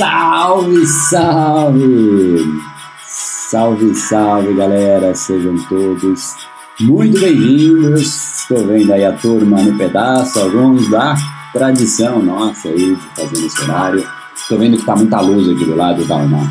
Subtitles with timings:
[0.00, 2.62] Salve, salve!
[3.06, 5.14] Salve, salve, galera!
[5.14, 6.36] Sejam todos
[6.80, 8.40] muito bem-vindos.
[8.40, 11.14] Estou vendo aí a turma no pedaço, alguns da
[11.52, 14.08] tradição nossa aí de fazer nesse horário.
[14.34, 16.50] Estou vendo que está muita luz aqui do lado, dá uma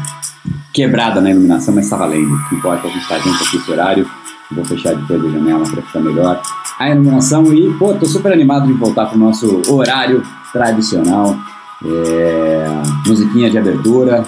[0.72, 2.32] quebrada na iluminação, mas está valendo.
[2.32, 4.08] O que importa é a gente tá junto aqui esse horário.
[4.52, 6.40] Vou fechar depois a janela para ficar melhor
[6.78, 7.52] a iluminação.
[7.52, 10.22] E, pô, tô super animado de voltar para o nosso horário
[10.54, 11.36] tradicional
[11.86, 12.66] é,
[13.08, 14.26] musiquinha de abertura,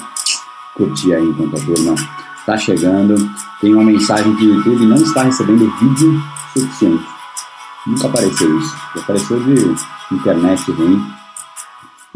[0.75, 1.95] curtir aí enquanto a turma
[2.39, 3.15] está chegando.
[3.59, 6.21] Tem uma mensagem que o YouTube não está recebendo vídeo
[6.53, 7.05] suficiente.
[7.85, 8.75] Nunca apareceu isso.
[8.95, 9.75] Apareceu de
[10.15, 11.01] internet ruim.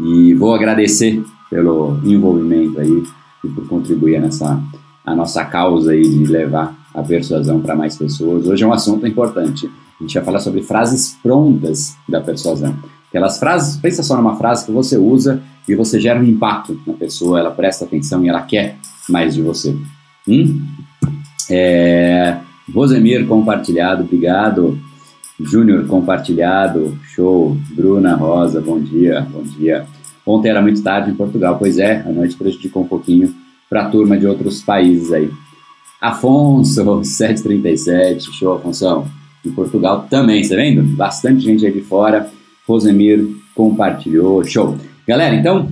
[0.00, 3.04] E vou agradecer pelo envolvimento aí
[3.44, 4.60] e por contribuir nessa
[5.04, 8.46] a nossa causa aí de levar a persuasão para mais pessoas.
[8.46, 9.70] Hoje é um assunto importante.
[10.00, 12.74] A gente vai falar sobre frases prontas da persuasão.
[13.08, 16.92] Aquelas frases, pensa só numa frase que você usa e você gera um impacto na
[16.94, 18.76] pessoa, ela presta atenção e ela quer
[19.08, 19.76] mais de você.
[20.28, 20.60] Hum?
[21.50, 22.36] É,
[22.72, 24.78] Rosemir compartilhado, obrigado.
[25.38, 27.56] Júnior compartilhado, show.
[27.70, 29.86] Bruna Rosa, bom dia, bom dia.
[30.26, 33.32] Ontem era muito tarde em Portugal, pois é, a noite prejudicou um pouquinho
[33.70, 35.30] para a turma de outros países aí.
[36.00, 39.06] Afonso, 737, show, Afonso.
[39.44, 40.82] Em Portugal também, você tá vendo?
[40.96, 42.28] Bastante gente aí de fora.
[42.66, 44.44] Rosemir compartilhou.
[44.44, 44.76] Show.
[45.06, 45.70] Galera, então,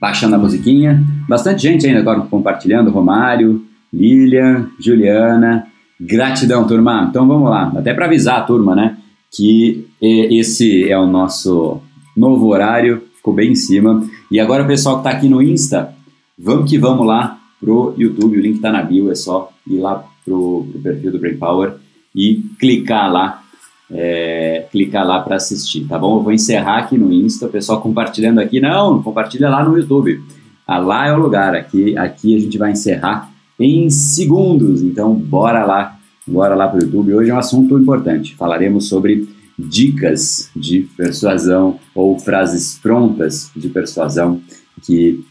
[0.00, 1.02] baixando a musiquinha.
[1.28, 2.90] Bastante gente ainda agora compartilhando.
[2.90, 5.66] Romário, Lilian, Juliana.
[6.00, 7.06] Gratidão, turma.
[7.08, 7.72] Então vamos lá.
[7.76, 8.98] Até para avisar a turma, né?
[9.32, 11.80] Que esse é o nosso
[12.16, 13.02] novo horário.
[13.16, 14.06] Ficou bem em cima.
[14.30, 15.94] E agora o pessoal que está aqui no Insta,
[16.38, 18.36] vamos que vamos lá pro YouTube.
[18.36, 19.10] O link está na bio.
[19.10, 21.74] É só ir lá pro, pro perfil do Brain Power
[22.14, 23.43] e clicar lá
[23.90, 26.18] é, clicar lá para assistir, tá bom?
[26.18, 28.60] Eu vou encerrar aqui no Insta, o pessoal compartilhando aqui.
[28.60, 30.22] Não, compartilha lá no YouTube.
[30.66, 31.54] Ah, lá é o lugar.
[31.54, 34.82] Aqui, aqui a gente vai encerrar em segundos.
[34.82, 37.14] Então, bora lá, bora lá para o YouTube.
[37.14, 38.34] Hoje é um assunto importante.
[38.34, 39.28] Falaremos sobre
[39.58, 44.40] dicas de persuasão ou frases prontas de persuasão
[44.82, 45.24] que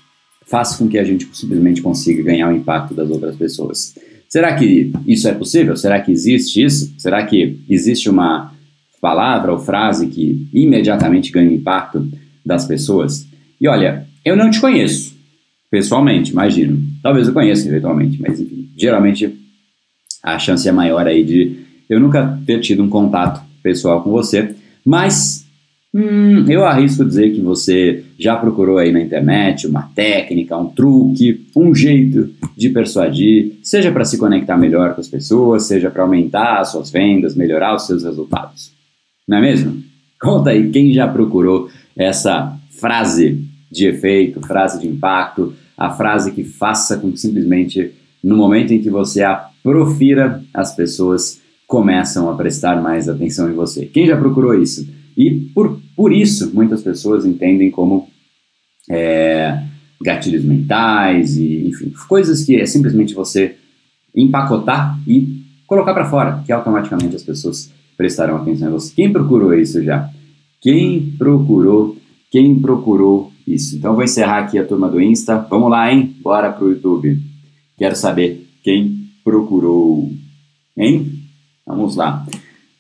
[0.45, 3.95] faz com que a gente simplesmente consiga ganhar o impacto das outras pessoas.
[4.33, 5.77] Será que isso é possível?
[5.77, 6.91] Será que existe isso?
[6.97, 8.51] Será que existe uma
[8.99, 12.09] palavra ou frase que imediatamente ganha impacto
[12.43, 13.27] das pessoas?
[13.61, 15.15] E olha, eu não te conheço
[15.69, 16.81] pessoalmente, imagino.
[17.03, 19.31] Talvez eu conheça eventualmente, mas enfim, geralmente
[20.23, 24.55] a chance é maior aí de eu nunca ter tido um contato pessoal com você,
[24.83, 25.42] mas
[25.95, 31.45] Hum, eu arrisco dizer que você já procurou aí na internet uma técnica, um truque,
[31.55, 36.59] um jeito de persuadir, seja para se conectar melhor com as pessoas, seja para aumentar
[36.59, 38.71] as suas vendas, melhorar os seus resultados.
[39.27, 39.83] Não é mesmo?
[40.19, 46.43] Conta aí quem já procurou essa frase de efeito, frase de impacto, a frase que
[46.43, 47.91] faça com que simplesmente
[48.23, 53.53] no momento em que você a profira, as pessoas começam a prestar mais atenção em
[53.53, 53.85] você.
[53.85, 54.87] Quem já procurou isso?
[55.17, 58.07] E por, por isso, muitas pessoas entendem como
[58.89, 59.63] é,
[60.01, 63.55] gatilhos mentais e, enfim, coisas que é simplesmente você
[64.15, 68.93] empacotar e colocar para fora, que automaticamente as pessoas prestarão atenção em você.
[68.93, 70.09] Quem procurou isso já?
[70.61, 71.97] Quem procurou?
[72.31, 73.75] Quem procurou isso?
[73.77, 75.37] Então vou encerrar aqui a turma do Insta.
[75.49, 76.15] Vamos lá, hein?
[76.21, 77.19] Bora pro YouTube.
[77.77, 80.11] Quero saber quem procurou.
[80.77, 81.19] Hein?
[81.65, 82.25] Vamos lá.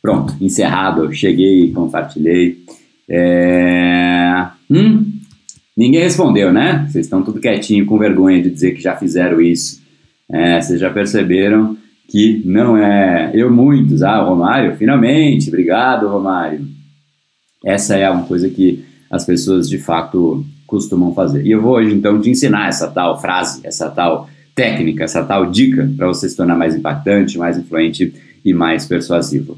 [0.01, 1.11] Pronto, encerrado.
[1.13, 2.63] Cheguei, compartilhei.
[3.09, 4.47] É...
[4.69, 5.13] Hum?
[5.75, 6.85] Ninguém respondeu, né?
[6.87, 9.81] Vocês estão tudo quietinho, com vergonha de dizer que já fizeram isso.
[10.31, 11.75] É, vocês já perceberam
[12.07, 14.03] que não é eu muitos.
[14.03, 16.67] Ah, Romário, finalmente, obrigado, Romário.
[17.65, 21.45] Essa é uma coisa que as pessoas de fato costumam fazer.
[21.45, 25.49] E eu vou hoje então te ensinar essa tal frase, essa tal técnica, essa tal
[25.49, 28.13] dica para você se tornar mais impactante, mais influente
[28.43, 29.57] e mais persuasivo.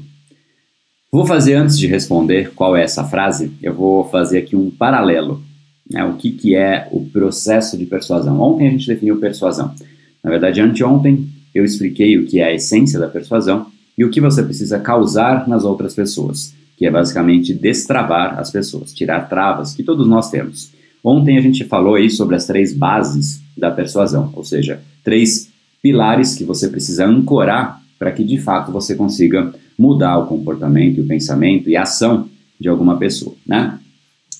[1.16, 5.42] Vou fazer antes de responder qual é essa frase, eu vou fazer aqui um paralelo.
[5.90, 8.38] Né, o que, que é o processo de persuasão?
[8.38, 9.74] Ontem a gente definiu persuasão.
[10.22, 14.20] Na verdade, anteontem eu expliquei o que é a essência da persuasão e o que
[14.20, 19.82] você precisa causar nas outras pessoas, que é basicamente destravar as pessoas, tirar travas que
[19.82, 20.70] todos nós temos.
[21.02, 25.48] Ontem a gente falou aí sobre as três bases da persuasão, ou seja, três
[25.80, 31.06] pilares que você precisa ancorar para que de fato você consiga mudar o comportamento, o
[31.06, 32.28] pensamento e a ação
[32.58, 33.78] de alguma pessoa, né?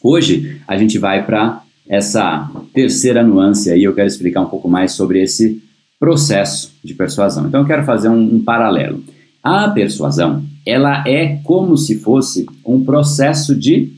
[0.02, 4.92] Hoje a gente vai para essa terceira nuance aí, eu quero explicar um pouco mais
[4.92, 5.62] sobre esse
[5.98, 7.46] processo de persuasão.
[7.46, 9.02] Então eu quero fazer um, um paralelo.
[9.42, 13.92] A persuasão, ela é como se fosse um processo de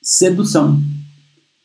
[0.00, 0.80] sedução.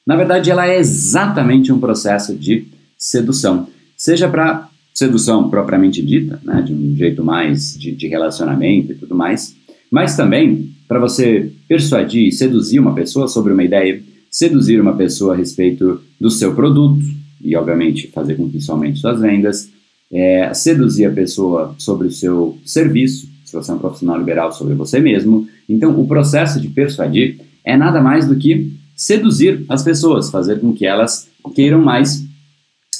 [0.05, 2.67] Na verdade, ela é exatamente um processo de
[2.97, 8.95] sedução, seja para sedução propriamente dita, né, de um jeito mais de, de relacionamento e
[8.95, 9.55] tudo mais,
[9.89, 15.33] mas também para você persuadir e seduzir uma pessoa sobre uma ideia, seduzir uma pessoa
[15.33, 17.03] a respeito do seu produto,
[17.43, 19.69] e, obviamente, fazer com que isso aumente suas vendas,
[20.11, 24.73] é, seduzir a pessoa sobre o seu serviço, se você é um profissional liberal, sobre
[24.73, 25.47] você mesmo.
[25.67, 30.71] Então, o processo de persuadir é nada mais do que seduzir as pessoas, fazer com
[30.73, 32.25] que elas queiram mais,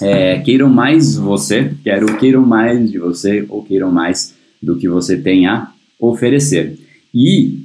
[0.01, 5.17] é, queiram mais você, queiram, queiram mais de você ou queiram mais do que você
[5.17, 6.79] tem a oferecer.
[7.13, 7.59] E,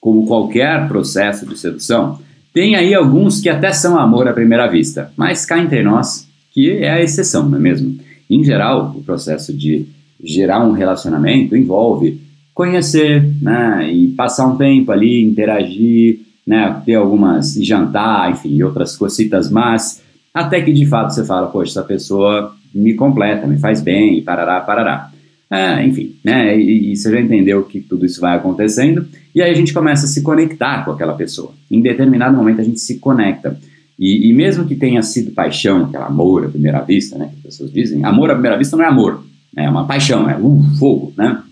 [0.00, 2.18] como qualquer processo de sedução,
[2.52, 6.70] tem aí alguns que até são amor à primeira vista, mas cá entre nós, que
[6.70, 7.98] é a exceção, não é mesmo?
[8.28, 9.86] Em geral, o processo de
[10.22, 12.20] gerar um relacionamento envolve
[12.52, 19.48] conhecer, né, e passar um tempo ali, interagir, né, ter algumas, jantar, enfim, outras cositas
[19.48, 20.02] mas
[20.38, 24.60] até que de fato você fala, poxa, essa pessoa me completa, me faz bem, parará,
[24.60, 25.10] parará.
[25.50, 26.58] É, enfim, né?
[26.58, 30.04] E, e, você já entendeu que tudo isso vai acontecendo, e aí a gente começa
[30.04, 31.52] a se conectar com aquela pessoa.
[31.70, 33.58] Em determinado momento a gente se conecta.
[33.98, 37.30] E, e mesmo que tenha sido paixão, aquele amor à primeira vista, né?
[37.30, 39.24] Que as pessoas dizem, amor à primeira vista não é amor,
[39.56, 41.42] é uma paixão, é um fogo, né?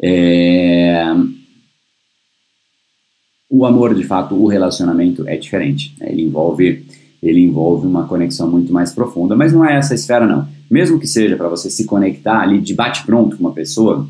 [0.00, 1.04] É...
[3.50, 5.94] O amor, de fato, o relacionamento é diferente.
[5.98, 6.08] Né?
[6.10, 6.84] Ele envolve
[7.26, 11.06] ele envolve uma conexão muito mais profunda, mas não é essa esfera não mesmo que
[11.06, 14.08] seja para você se conectar ali de bate-pronto com uma pessoa,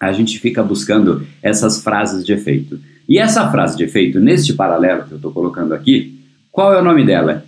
[0.00, 2.80] a gente fica buscando essas frases de efeito.
[3.08, 6.18] E essa frase de efeito, neste paralelo que eu estou colocando aqui,
[6.50, 7.44] qual é o nome dela?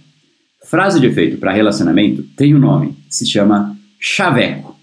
[0.64, 4.76] Frase de efeito para relacionamento tem um nome, se chama chaveco.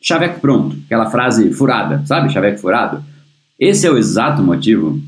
[0.00, 2.32] Chaveco pronto, aquela frase furada, sabe?
[2.32, 3.04] Chaveco furado.
[3.58, 5.00] Esse é o exato motivo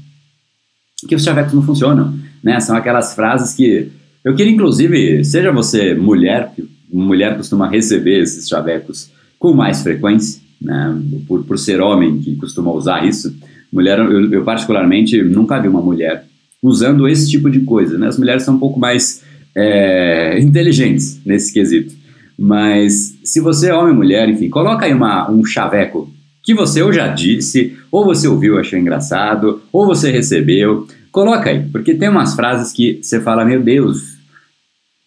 [1.09, 2.61] que os chavecos não funcionam, né?
[2.61, 3.91] São aquelas frases que
[4.25, 6.51] eu queria, inclusive, seja você mulher,
[6.91, 10.97] mulher costuma receber esses chavecos com mais frequência, né,
[11.29, 13.35] por, por ser homem que costuma usar isso.
[13.71, 16.25] Mulher, eu, eu, particularmente nunca vi uma mulher
[16.63, 17.99] usando esse tipo de coisa.
[17.99, 18.07] Né?
[18.07, 19.23] As mulheres são um pouco mais
[19.55, 21.95] é, inteligentes nesse quesito.
[22.39, 26.11] Mas se você é homem ou mulher, enfim, coloca aí uma, um chaveco
[26.43, 30.87] que você ou já disse, ou você ouviu, achou engraçado, ou você recebeu.
[31.11, 34.14] Coloca aí, porque tem umas frases que você fala, meu Deus,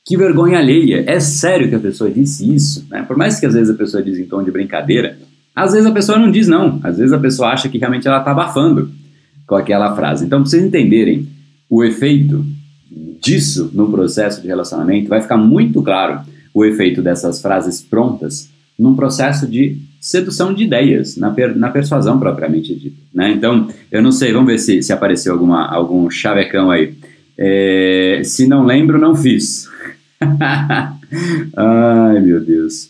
[0.08, 1.04] que vergonha alheia.
[1.06, 2.88] É sério que a pessoa disse isso?
[2.90, 3.04] Né?
[3.04, 5.18] Por mais que às vezes a pessoa diz em tom de brincadeira,
[5.54, 6.80] às vezes a pessoa não diz não.
[6.82, 8.90] Às vezes a pessoa acha que realmente ela está abafando
[9.46, 10.26] com aquela frase.
[10.26, 11.28] Então, para vocês entenderem
[11.70, 12.46] o efeito
[13.22, 16.22] disso no processo de relacionamento, vai ficar muito claro
[16.54, 18.50] o efeito dessas frases prontas
[18.80, 22.98] num processo de sedução de ideias, na, per, na persuasão propriamente dita.
[23.14, 23.32] Né?
[23.32, 26.94] Então, eu não sei, vamos ver se, se apareceu alguma, algum chavecão aí.
[27.38, 29.68] É, se não lembro, não fiz.
[31.56, 32.90] Ai, meu Deus.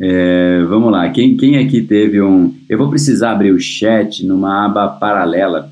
[0.00, 2.54] É, vamos lá, quem, quem aqui teve um.
[2.68, 5.70] Eu vou precisar abrir o chat numa aba paralela,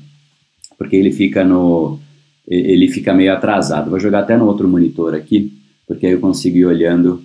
[0.77, 1.99] porque ele fica no.
[2.47, 3.89] Ele fica meio atrasado.
[3.89, 5.53] Vou jogar até no outro monitor aqui,
[5.87, 7.21] porque aí eu consigo ir olhando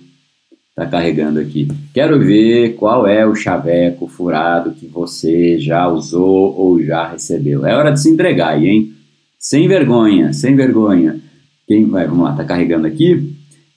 [0.75, 1.67] Tá carregando aqui.
[1.93, 7.63] Quero ver qual é o chaveco furado que você já usou ou já recebeu.
[7.63, 8.93] É hora de se entregar aí, hein?
[9.37, 11.19] Sem vergonha, sem vergonha.
[11.67, 12.07] Quem vai?
[12.07, 13.32] Vamos lá, tá carregando aqui.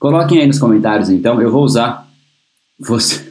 [0.07, 1.43] Coloquem aí nos comentários então.
[1.43, 2.09] Eu vou usar.
[2.79, 3.27] Você.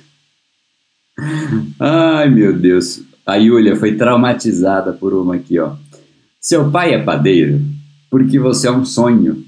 [1.79, 3.01] Ai meu Deus.
[3.25, 5.73] A Yulia foi traumatizada por uma aqui, ó.
[6.37, 7.61] Seu pai é padeiro
[8.11, 9.41] porque você é um sonho.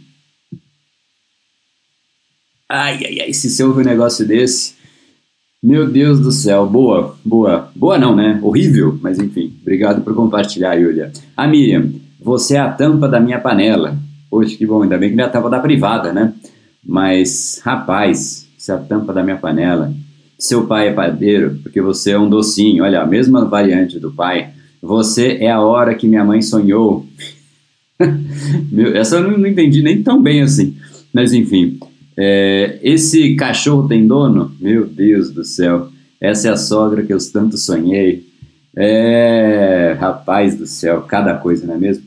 [2.70, 4.76] Ai, ai, ai, se você ouve um negócio desse,
[5.62, 8.40] meu Deus do céu, boa, boa, boa não, né?
[8.42, 11.12] Horrível, mas enfim, obrigado por compartilhar, Yulia.
[11.36, 11.92] A Miriam,
[12.22, 13.98] você é a tampa da minha panela.
[14.30, 16.34] Poxa, que bom, ainda bem que não é a tampa da privada, né?
[16.88, 19.94] Mas, rapaz, você é a tampa da minha panela.
[20.40, 22.84] Seu pai é padeiro porque você é um docinho.
[22.84, 24.52] Olha, a mesma variante do pai.
[24.82, 27.06] Você é a hora que minha mãe sonhou.
[28.72, 30.78] Meu, essa eu não, não entendi nem tão bem assim.
[31.12, 31.78] Mas enfim,
[32.16, 34.56] é, esse cachorro tem dono?
[34.60, 35.90] Meu Deus do céu.
[36.22, 38.26] Essa é a sogra que eu tanto sonhei.
[38.76, 42.04] É, rapaz do céu, cada coisa, não é mesmo?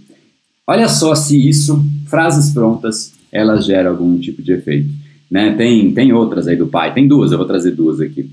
[0.66, 4.90] Olha só se isso, frases prontas, elas geram algum tipo de efeito.
[5.30, 5.54] Né?
[5.54, 8.30] Tem, tem outras aí do pai, tem duas, eu vou trazer duas aqui,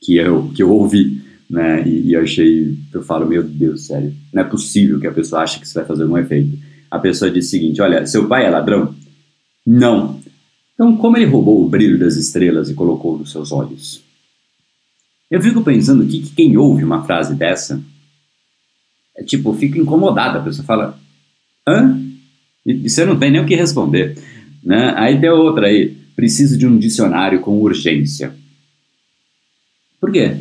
[0.00, 1.86] que eu, que eu ouvi, né?
[1.86, 5.42] E, e eu achei, eu falo, meu Deus, sério, não é possível que a pessoa
[5.42, 6.56] ache que isso vai fazer algum efeito.
[6.90, 8.94] A pessoa diz o seguinte: olha, seu pai é ladrão?
[9.66, 10.20] Não.
[10.74, 14.02] Então, como ele roubou o brilho das estrelas e colocou nos seus olhos?
[15.30, 17.80] Eu fico pensando aqui que quem ouve uma frase dessa,
[19.16, 20.38] é tipo, fica incomodada.
[20.38, 20.98] A pessoa fala,
[21.68, 22.00] hã?
[22.64, 24.16] E você não tem nem o que responder.
[24.62, 24.92] Né?
[24.96, 28.32] Aí tem outra aí, preciso de um dicionário com urgência.
[30.00, 30.36] Por quê?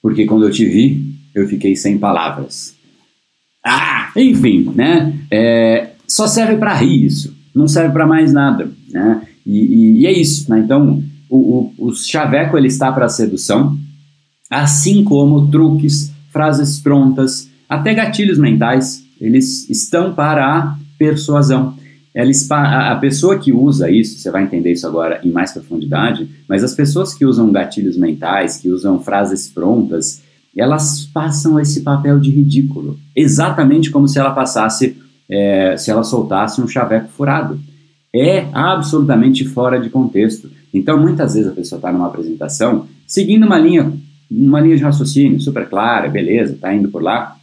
[0.00, 2.74] Porque quando eu te vi, eu fiquei sem palavras.
[3.64, 5.14] Ah, enfim, né?
[5.30, 9.22] É, só serve para rir isso, não serve para mais nada, né?
[9.46, 10.58] E, e, e é isso, né?
[10.58, 13.78] Então, o, o, o chaveco ele está para sedução,
[14.50, 21.74] assim como truques, frases prontas, até gatilhos mentais, eles estão para a persuasão.
[22.14, 26.28] Eles, a, a pessoa que usa isso, você vai entender isso agora em mais profundidade,
[26.48, 30.22] mas as pessoas que usam gatilhos mentais, que usam frases prontas,
[30.56, 34.96] elas passam esse papel de ridículo, exatamente como se ela passasse,
[35.28, 37.58] é, se ela soltasse um chaveco furado
[38.14, 40.50] é absolutamente fora de contexto.
[40.72, 43.90] Então, muitas vezes a pessoa está numa apresentação seguindo uma linha,
[44.30, 47.36] uma linha de raciocínio super clara, beleza, está indo por lá,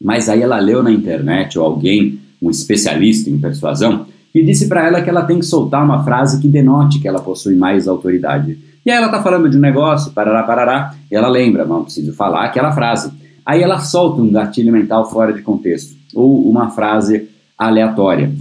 [0.00, 4.86] mas aí ela leu na internet ou alguém, um especialista em persuasão, que disse para
[4.86, 8.58] ela que ela tem que soltar uma frase que denote que ela possui mais autoridade.
[8.84, 12.12] E aí ela está falando de um negócio, parará, parará, e ela lembra, não preciso
[12.12, 13.12] falar aquela frase.
[13.44, 18.32] Aí ela solta um gatilho mental fora de contexto, ou uma frase aleatória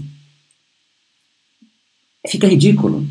[2.28, 3.06] fica ridículo.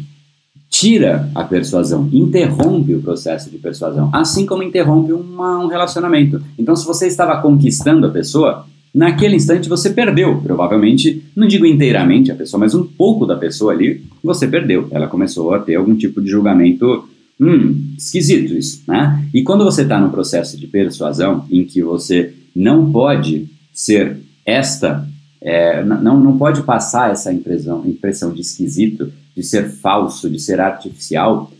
[0.68, 6.42] Tira a persuasão, interrompe o processo de persuasão, assim como interrompe uma, um relacionamento.
[6.58, 8.66] Então, se você estava conquistando a pessoa,
[8.96, 13.72] naquele instante você perdeu, provavelmente, não digo inteiramente a pessoa, mas um pouco da pessoa
[13.72, 14.88] ali, você perdeu.
[14.90, 17.06] Ela começou a ter algum tipo de julgamento,
[17.38, 19.22] hum, esquisito isso, né?
[19.34, 25.06] E quando você está no processo de persuasão, em que você não pode ser esta
[25.46, 30.60] é, não, não pode passar essa impressão, impressão de esquisito, de ser falso, de ser
[30.60, 31.52] artificial.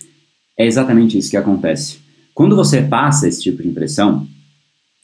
[0.59, 1.99] É exatamente isso que acontece.
[2.35, 4.27] Quando você passa esse tipo de impressão,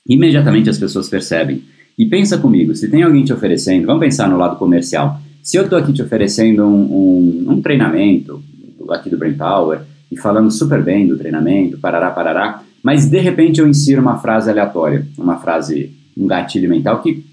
[0.08, 1.62] imediatamente as pessoas percebem.
[1.98, 5.20] E pensa comigo, se tem alguém te oferecendo, vamos pensar no lado comercial.
[5.42, 8.42] Se eu estou aqui te oferecendo um, um, um, treinamento
[8.90, 9.80] aqui do Brain Power
[10.10, 14.50] e falando super bem do treinamento, parará, parará, mas de repente eu insiro uma frase
[14.50, 17.24] aleatória, uma frase, um gatilho mental que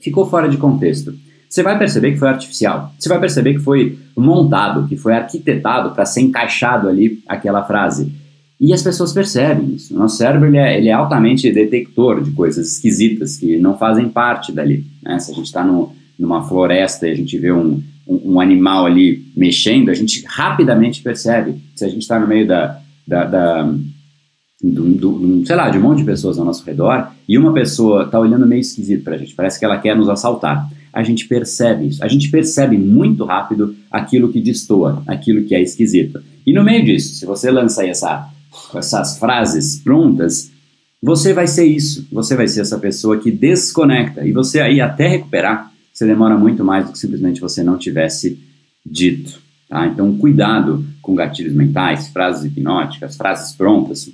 [0.00, 1.14] ficou fora de contexto.
[1.48, 2.92] Você vai perceber que foi artificial.
[2.98, 8.12] Você vai perceber que foi montado, que foi arquitetado para ser encaixado ali aquela frase.
[8.60, 9.94] E as pessoas percebem isso.
[9.94, 14.08] O nosso cérebro ele é, ele é altamente detector de coisas esquisitas que não fazem
[14.08, 14.84] parte dali.
[15.02, 15.18] Né?
[15.20, 15.64] Se a gente está
[16.18, 21.02] numa floresta e a gente vê um, um, um, animal ali mexendo, a gente rapidamente
[21.02, 21.54] percebe.
[21.76, 23.74] Se a gente está no meio da, da, da
[24.60, 28.04] do, do, sei lá, de um monte de pessoas ao nosso redor e uma pessoa
[28.04, 30.68] está olhando meio esquisito para a gente, parece que ela quer nos assaltar.
[30.92, 35.62] A gente percebe isso, a gente percebe muito rápido aquilo que destoa, aquilo que é
[35.62, 36.20] esquisito.
[36.44, 38.28] E no meio disso, se você lança aí essa,
[38.74, 40.50] essas frases prontas,
[41.02, 45.06] você vai ser isso, você vai ser essa pessoa que desconecta e você aí até
[45.06, 48.38] recuperar, você demora muito mais do que simplesmente você não tivesse
[48.84, 49.40] dito.
[49.68, 49.86] Tá?
[49.86, 54.10] Então, cuidado com gatilhos mentais, frases hipnóticas, frases prontas,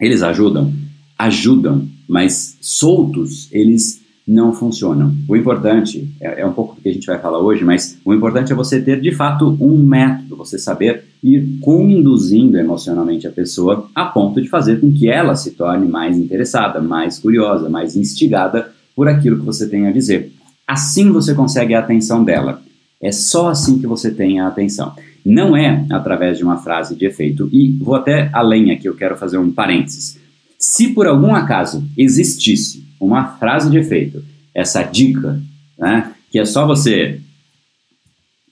[0.00, 0.72] eles ajudam?
[1.18, 5.14] Ajudam, mas soltos, eles não funcionam.
[5.26, 8.12] O importante, é, é, um pouco do que a gente vai falar hoje, mas o
[8.12, 13.88] importante é você ter de fato um método, você saber ir conduzindo emocionalmente a pessoa
[13.94, 18.70] a ponto de fazer com que ela se torne mais interessada, mais curiosa, mais instigada
[18.94, 20.30] por aquilo que você tem a dizer.
[20.66, 22.60] Assim você consegue a atenção dela.
[23.00, 24.92] É só assim que você tem a atenção.
[25.24, 27.48] Não é através de uma frase de efeito.
[27.50, 30.18] E vou até além aqui, eu quero fazer um parênteses.
[30.58, 34.22] Se por algum acaso existisse uma frase de efeito,
[34.54, 35.40] essa dica,
[35.78, 37.20] né, que é só você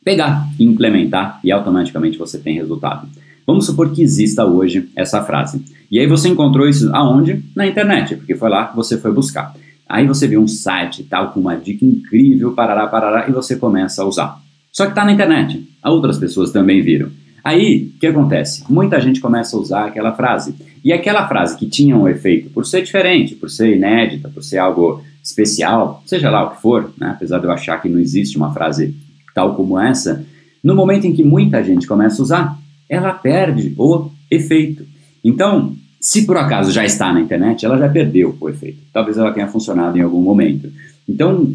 [0.04, 3.08] pegar implementar e automaticamente você tem resultado.
[3.46, 5.64] Vamos supor que exista hoje essa frase.
[5.90, 7.44] E aí você encontrou isso aonde?
[7.54, 9.54] Na internet, porque foi lá que você foi buscar.
[9.88, 14.02] Aí você vê um site tal com uma dica incrível, parará, parará, e você começa
[14.02, 14.40] a usar.
[14.72, 15.66] Só que está na internet.
[15.84, 17.08] Outras pessoas também viram.
[17.42, 18.64] Aí, o que acontece?
[18.68, 20.56] Muita gente começa a usar aquela frase.
[20.86, 24.58] E aquela frase que tinha um efeito, por ser diferente, por ser inédita, por ser
[24.58, 27.08] algo especial, seja lá o que for, né?
[27.08, 28.94] apesar de eu achar que não existe uma frase
[29.34, 30.24] tal como essa,
[30.62, 34.86] no momento em que muita gente começa a usar, ela perde o efeito.
[35.24, 38.78] Então, se por acaso já está na internet, ela já perdeu o efeito.
[38.92, 40.70] Talvez ela tenha funcionado em algum momento.
[41.08, 41.52] Então,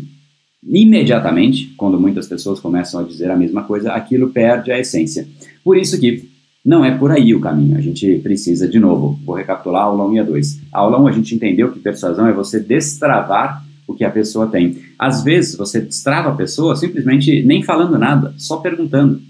[0.61, 5.25] imediatamente, quando muitas pessoas começam a dizer a mesma coisa, aquilo perde a essência.
[5.63, 6.29] Por isso que
[6.63, 7.77] não é por aí o caminho.
[7.77, 10.61] A gente precisa, de novo, vou recapitular a aula 1 e a 2.
[10.71, 14.47] A aula 1 a gente entendeu que persuasão é você destravar o que a pessoa
[14.47, 14.77] tem.
[14.97, 19.21] Às vezes você destrava a pessoa simplesmente nem falando nada, só perguntando.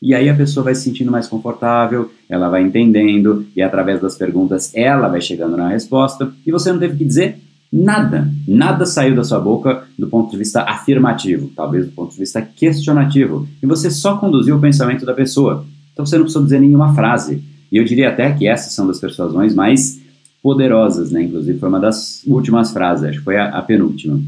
[0.00, 4.16] E aí a pessoa vai se sentindo mais confortável, ela vai entendendo, e através das
[4.16, 7.36] perguntas ela vai chegando na resposta, e você não teve que dizer
[7.72, 8.28] nada.
[8.46, 12.42] Nada saiu da sua boca do ponto de vista afirmativo, talvez do ponto de vista
[12.42, 13.46] questionativo.
[13.62, 15.64] E você só conduziu o pensamento da pessoa.
[15.92, 17.42] Então você não precisou dizer nenhuma frase.
[17.70, 20.00] E eu diria até que essas são das persuasões mais
[20.42, 21.22] poderosas, né?
[21.22, 24.20] Inclusive foi uma das últimas frases, acho que foi a, a penúltima.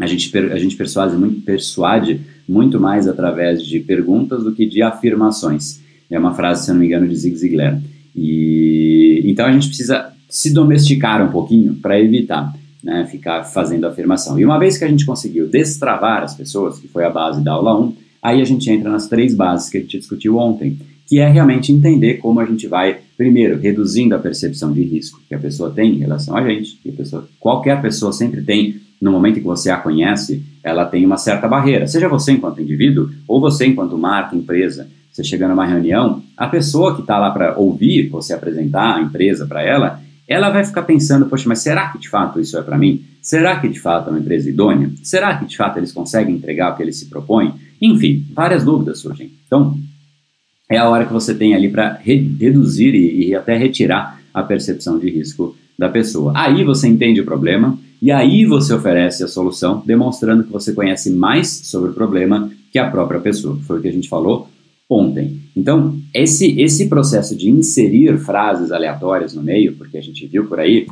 [0.00, 4.82] A gente, a gente persuade muito, persuade muito mais através de perguntas do que de
[4.82, 5.80] afirmações.
[6.10, 7.80] É uma frase, se não me engano, de Zig Ziglar.
[8.14, 12.52] E então a gente precisa se domesticar um pouquinho para evitar
[12.86, 14.38] né, ficar fazendo afirmação.
[14.38, 17.52] E uma vez que a gente conseguiu destravar as pessoas, que foi a base da
[17.52, 21.20] aula 1, aí a gente entra nas três bases que a gente discutiu ontem, que
[21.20, 25.38] é realmente entender como a gente vai, primeiro, reduzindo a percepção de risco que a
[25.38, 29.36] pessoa tem em relação a gente, que a pessoa, qualquer pessoa sempre tem no momento
[29.36, 31.86] em que você a conhece, ela tem uma certa barreira.
[31.86, 34.88] Seja você enquanto indivíduo ou você enquanto marca, empresa.
[35.12, 39.46] Você chega numa reunião, a pessoa que está lá para ouvir você apresentar a empresa
[39.46, 42.76] para ela, ela vai ficar pensando, poxa, mas será que de fato isso é para
[42.76, 43.04] mim?
[43.22, 44.90] Será que de fato é uma empresa idônea?
[45.04, 47.54] Será que de fato eles conseguem entregar o que eles se propõem?
[47.80, 49.30] Enfim, várias dúvidas surgem.
[49.46, 49.78] Então,
[50.70, 54.42] é a hora que você tem ali para re reduzir e, e até retirar a
[54.42, 56.32] percepção de risco da pessoa.
[56.34, 61.10] Aí você entende o problema, e aí você oferece a solução, demonstrando que você conhece
[61.10, 63.58] mais sobre o problema que a própria pessoa.
[63.66, 64.48] Foi o que a gente falou
[64.88, 65.40] ontem.
[65.56, 70.60] Então, esse, esse processo de inserir frases aleatórias no meio, porque a gente viu por
[70.60, 70.86] aí,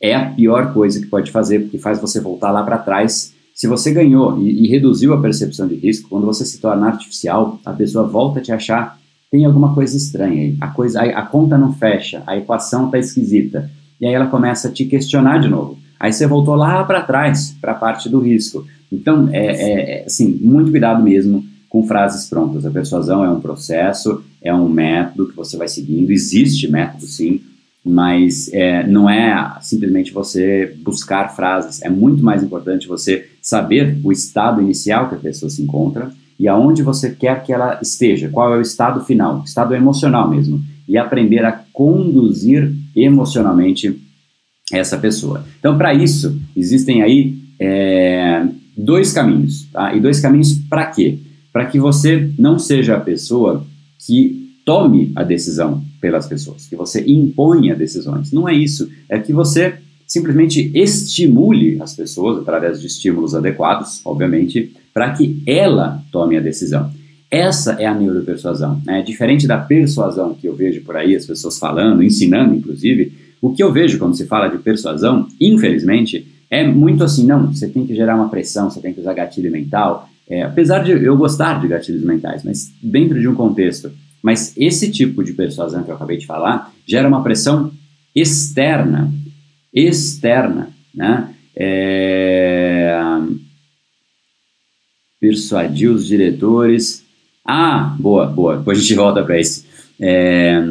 [0.00, 3.34] é a pior coisa que pode fazer, porque faz você voltar lá para trás.
[3.60, 7.60] Se você ganhou e, e, reduziu a percepção de risco, quando você se torna artificial,
[7.62, 8.98] a pessoa volta a te achar
[9.30, 10.56] tem alguma coisa estranha aí.
[10.58, 13.70] A, coisa, a, a conta não fecha, a equação está esquisita.
[14.00, 15.78] E aí ela começa a te questionar de novo.
[16.00, 18.64] Aí você voltou lá para trás, para a parte do risco.
[18.90, 22.64] Então, é, é, é, assim, muito cuidado mesmo com frases prontas.
[22.64, 26.10] A persuasão é um processo, é um método que você vai seguindo.
[26.10, 27.42] Existe método, sim,
[27.84, 31.82] mas é, não é simplesmente você buscar frases.
[31.82, 36.48] É muito mais importante você saber o estado inicial que a pessoa se encontra e
[36.48, 40.96] aonde você quer que ela esteja, qual é o estado final, estado emocional mesmo, e
[40.96, 44.00] aprender a conduzir emocionalmente
[44.72, 45.44] essa pessoa.
[45.58, 49.68] Então, para isso, existem aí é, dois caminhos.
[49.72, 49.94] Tá?
[49.94, 51.18] E dois caminhos para quê?
[51.52, 53.66] Para que você não seja a pessoa
[53.98, 58.32] que tome a decisão pelas pessoas, que você imponha decisões.
[58.32, 58.90] Não é isso.
[59.08, 59.74] É que você
[60.06, 66.90] simplesmente estimule as pessoas, através de estímulos adequados, obviamente, para que ela tome a decisão.
[67.30, 68.82] Essa é a neuropersuasão.
[68.84, 69.02] Né?
[69.02, 73.62] Diferente da persuasão que eu vejo por aí, as pessoas falando, ensinando, inclusive, o que
[73.62, 77.94] eu vejo quando se fala de persuasão, infelizmente, é muito assim, não, você tem que
[77.94, 80.08] gerar uma pressão, você tem que usar gatilho mental.
[80.28, 83.92] É, apesar de eu gostar de gatilhos mentais, mas dentro de um contexto.
[84.22, 87.72] Mas esse tipo de persuasão que eu acabei de falar gera uma pressão
[88.14, 89.12] externa,
[89.72, 91.34] externa, né?
[91.56, 92.98] É...
[95.20, 97.04] Persuadir os diretores.
[97.44, 98.56] Ah, boa, boa.
[98.58, 99.64] Depois a gente volta para isso.
[100.00, 100.62] É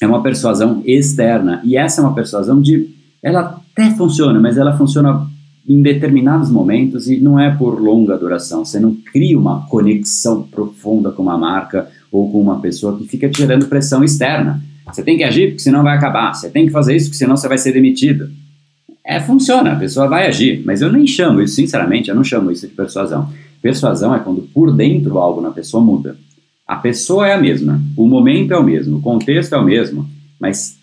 [0.00, 1.60] é uma persuasão externa.
[1.62, 2.88] E essa é uma persuasão de.
[3.22, 5.26] Ela até funciona, mas ela funciona
[5.68, 8.64] em determinados momentos e não é por longa duração.
[8.64, 13.28] Você não cria uma conexão profunda com uma marca ou com uma pessoa que fica
[13.28, 14.62] te gerando pressão externa.
[14.86, 16.34] Você tem que agir porque senão vai acabar.
[16.34, 18.30] Você tem que fazer isso porque senão você vai ser demitido.
[19.04, 22.50] É, funciona, a pessoa vai agir, mas eu nem chamo isso, sinceramente, eu não chamo
[22.50, 23.32] isso de persuasão.
[23.62, 26.16] Persuasão é quando por dentro algo na pessoa muda.
[26.66, 30.08] A pessoa é a mesma, o momento é o mesmo, o contexto é o mesmo,
[30.38, 30.78] mas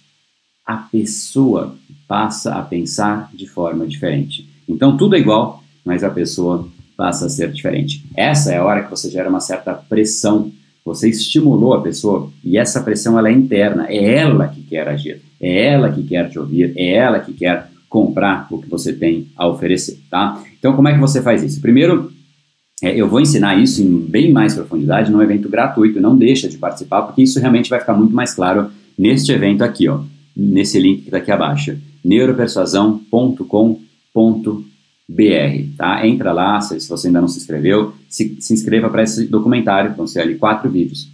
[0.66, 1.76] a pessoa
[2.08, 4.50] passa a pensar de forma diferente.
[4.68, 8.04] Então tudo é igual, mas a pessoa passa a ser diferente.
[8.16, 10.52] Essa é a hora que você gera uma certa pressão.
[10.88, 15.22] Você estimulou a pessoa e essa pressão ela é interna, é ela que quer agir,
[15.42, 19.28] é ela que quer te ouvir, é ela que quer comprar o que você tem
[19.36, 20.42] a oferecer, tá?
[20.58, 21.60] Então como é que você faz isso?
[21.60, 22.10] Primeiro,
[22.82, 26.58] é, eu vou ensinar isso em bem mais profundidade num evento gratuito, não deixa de
[26.58, 30.00] participar, porque isso realmente vai ficar muito mais claro neste evento aqui, ó,
[30.34, 34.77] nesse link que está aqui abaixo, neuropersuasão.com.br,
[35.78, 36.06] tá?
[36.06, 39.96] Entra lá, se, se, você ainda não se inscreveu, se, se inscreva para esse documentário,
[39.96, 41.10] vão ser ali quatro vídeos,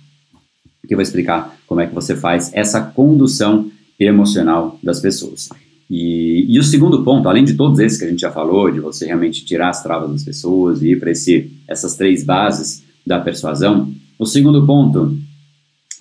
[0.88, 5.50] que eu vou explicar como é que você faz essa condução emocional das pessoas.
[5.90, 8.80] E, e, o segundo ponto, além de todos esses que a gente já falou, de
[8.80, 13.94] você realmente tirar as travas das pessoas e ir para essas três bases da persuasão,
[14.18, 15.16] o segundo ponto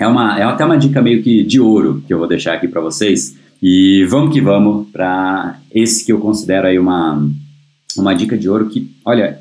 [0.01, 2.69] é, uma, é até uma dica meio que de ouro que eu vou deixar aqui
[2.69, 3.37] para vocês.
[3.63, 7.29] E vamos que vamos para esse que eu considero aí uma,
[7.97, 9.41] uma dica de ouro que, olha,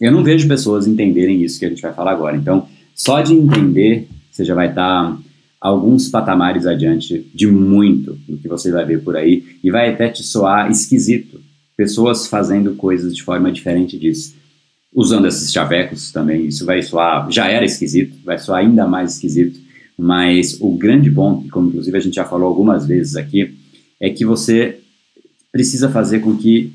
[0.00, 2.36] eu não vejo pessoas entenderem isso que a gente vai falar agora.
[2.36, 5.12] Então, só de entender, você já vai estar.
[5.12, 5.18] Tá
[5.62, 10.08] alguns patamares adiante de muito do que você vai ver por aí e vai até
[10.08, 11.40] te soar esquisito.
[11.76, 14.34] Pessoas fazendo coisas de forma diferente disso.
[14.92, 19.58] Usando esses chavecos também, isso vai soar, já era esquisito, vai soar ainda mais esquisito,
[19.96, 23.54] mas o grande ponto, como inclusive a gente já falou algumas vezes aqui,
[24.00, 24.80] é que você
[25.50, 26.72] precisa fazer com que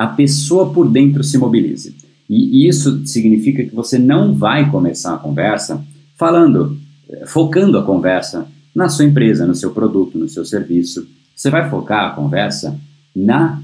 [0.00, 1.94] a pessoa por dentro se mobilize.
[2.26, 5.84] E isso significa que você não vai começar a conversa
[6.16, 6.78] falando
[7.26, 11.06] focando a conversa na sua empresa, no seu produto, no seu serviço.
[11.36, 12.80] Você vai focar a conversa
[13.14, 13.60] na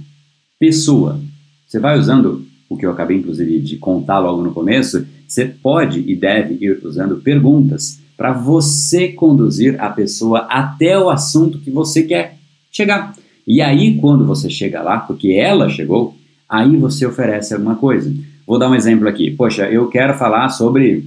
[0.58, 1.18] pessoa.
[1.66, 5.06] Você vai usando o que eu acabei, inclusive, de contar logo no começo.
[5.26, 11.60] Você pode e deve ir usando perguntas para você conduzir a pessoa até o assunto
[11.60, 12.36] que você quer
[12.70, 13.14] chegar.
[13.46, 16.14] E aí, quando você chega lá, porque ela chegou,
[16.48, 18.12] aí você oferece alguma coisa.
[18.46, 19.30] Vou dar um exemplo aqui.
[19.30, 21.04] Poxa, eu quero falar sobre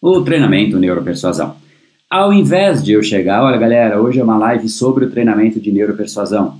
[0.00, 1.56] o treinamento neuropersuasão.
[2.08, 5.72] Ao invés de eu chegar, olha galera, hoje é uma live sobre o treinamento de
[5.72, 6.58] neuropersuasão.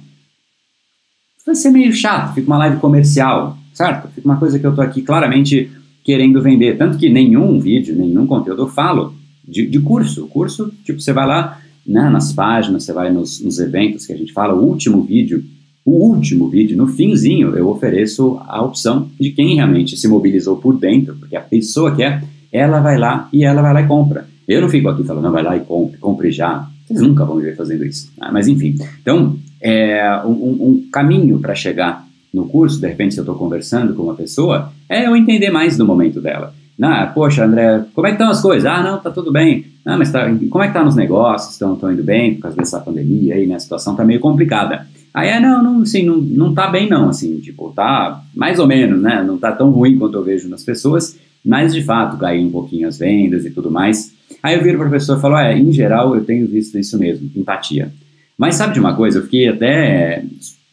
[1.45, 4.09] Vai ser meio chato, fica uma live comercial, certo?
[4.09, 5.71] Fica uma coisa que eu estou aqui claramente
[6.05, 6.79] querendo vender.
[6.79, 9.15] Tanto que nenhum vídeo, nenhum conteúdo eu falo
[9.47, 10.25] de, de curso.
[10.25, 14.13] O curso, tipo, você vai lá né, nas páginas, você vai nos, nos eventos que
[14.13, 15.45] a gente fala, o último vídeo,
[15.85, 20.79] o último vídeo, no finzinho, eu ofereço a opção de quem realmente se mobilizou por
[20.79, 24.27] dentro, porque a pessoa quer ela vai lá e ela vai lá e compra.
[24.47, 26.69] Eu não fico aqui falando, não, vai lá e compre, compre já.
[26.87, 28.13] Vocês nunca vão me ver fazendo isso.
[28.21, 33.21] Ah, mas enfim, então, é, um, um caminho para chegar no curso, de repente, se
[33.21, 36.55] eu estou conversando com uma pessoa, é eu entender mais do momento dela.
[36.81, 38.67] Ah, poxa, André, como é que estão as coisas?
[38.67, 39.67] Ah, não, tá tudo bem.
[39.85, 41.53] Ah, mas tá, como é que tá nos negócios?
[41.53, 43.55] Estão indo bem por causa dessa pandemia aí, né?
[43.55, 44.87] A situação tá meio complicada.
[45.15, 48.67] Aí é, não, não, assim, não, não tá bem não, assim, tipo, tá mais ou
[48.67, 49.23] menos, né?
[49.23, 52.89] Não tá tão ruim quanto eu vejo nas pessoas, mas de fato caiu um pouquinho
[52.89, 54.13] as vendas e tudo mais.
[54.43, 57.31] Aí eu viro para professor e falo, é, em geral eu tenho visto isso mesmo,
[57.37, 57.93] empatia.
[58.39, 60.25] Mas sabe de uma coisa, eu fiquei até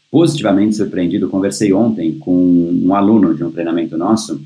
[0.09, 4.41] positivamente surpreendido, conversei ontem com um aluno de um treinamento nosso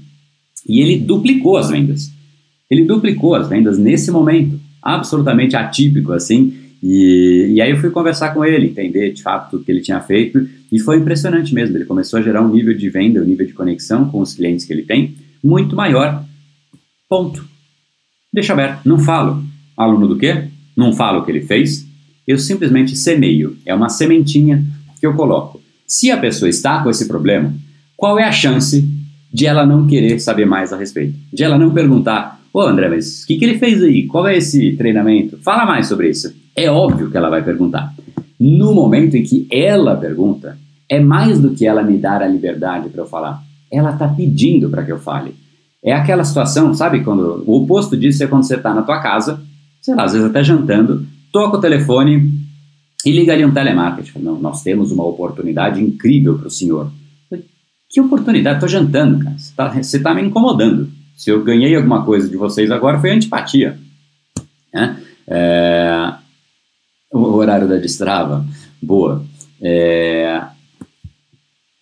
[0.67, 2.11] e ele duplicou as vendas.
[2.69, 6.53] Ele duplicou as vendas nesse momento, absolutamente atípico assim,
[6.85, 10.01] e, e, aí eu fui conversar com ele, entender de fato tudo que ele tinha
[10.01, 11.77] feito, e foi impressionante mesmo.
[11.77, 14.65] Ele começou a gerar um nível de venda, um nível de conexão com os clientes
[14.65, 16.25] que ele tem, muito maior.
[17.07, 17.45] Ponto.
[18.33, 18.81] Deixa aberto.
[18.83, 19.41] Não falo.
[19.77, 20.49] Aluno do quê?
[20.75, 21.87] Não falo o que ele fez.
[22.27, 23.55] Eu simplesmente semeio.
[23.65, 24.61] É uma sementinha
[24.99, 25.61] que eu coloco.
[25.87, 27.53] Se a pessoa está com esse problema,
[27.95, 28.85] qual é a chance
[29.31, 31.17] de ela não querer saber mais a respeito?
[31.31, 34.05] De ela não perguntar: Ô André, mas o que, que ele fez aí?
[34.05, 35.37] Qual é esse treinamento?
[35.41, 36.33] Fala mais sobre isso.
[36.55, 37.93] É óbvio que ela vai perguntar.
[38.39, 42.89] No momento em que ela pergunta, é mais do que ela me dar a liberdade
[42.89, 45.33] para eu falar ela está pedindo para que eu fale.
[45.83, 49.41] É aquela situação, sabe, quando o oposto disso é quando você está na tua casa,
[49.81, 52.31] sei lá, às vezes até jantando, toca o telefone
[53.03, 54.19] e liga ali um telemarketing.
[54.19, 56.91] Não, nós temos uma oportunidade incrível para o senhor.
[57.89, 58.57] Que oportunidade?
[58.57, 59.35] Estou jantando, cara.
[59.37, 60.89] Você está tá me incomodando.
[61.15, 63.77] Se eu ganhei alguma coisa de vocês agora foi antipatia.
[64.73, 65.01] Né?
[65.27, 66.13] É,
[67.11, 68.45] o horário da destrava,
[68.81, 69.23] boa.
[69.61, 70.41] É,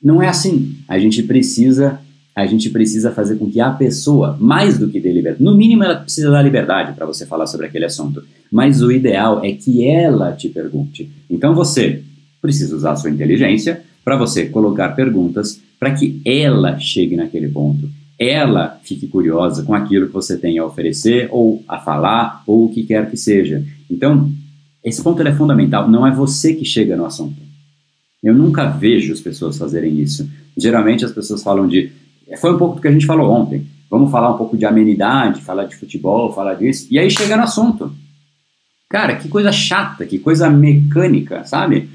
[0.03, 0.77] Não é assim.
[0.87, 1.99] A gente precisa
[2.33, 5.83] a gente precisa fazer com que a pessoa, mais do que dê liberdade, no mínimo
[5.83, 9.85] ela precisa dar liberdade para você falar sobre aquele assunto, mas o ideal é que
[9.85, 11.11] ela te pergunte.
[11.29, 12.03] Então você
[12.41, 17.89] precisa usar a sua inteligência para você colocar perguntas para que ela chegue naquele ponto.
[18.23, 22.69] Ela fique curiosa com aquilo que você tem a oferecer, ou a falar, ou o
[22.69, 23.65] que quer que seja.
[23.89, 24.31] Então,
[24.85, 25.89] esse ponto é fundamental.
[25.89, 27.41] Não é você que chega no assunto.
[28.21, 30.29] Eu nunca vejo as pessoas fazerem isso.
[30.55, 31.91] Geralmente as pessoas falam de.
[32.37, 33.65] Foi um pouco do que a gente falou ontem.
[33.89, 36.87] Vamos falar um pouco de amenidade, falar de futebol, falar disso.
[36.91, 37.91] E aí chega no assunto.
[38.87, 41.89] Cara, que coisa chata, que coisa mecânica, sabe?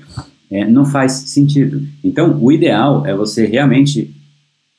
[0.51, 1.87] É, não faz sentido.
[2.03, 4.15] Então, o ideal é você realmente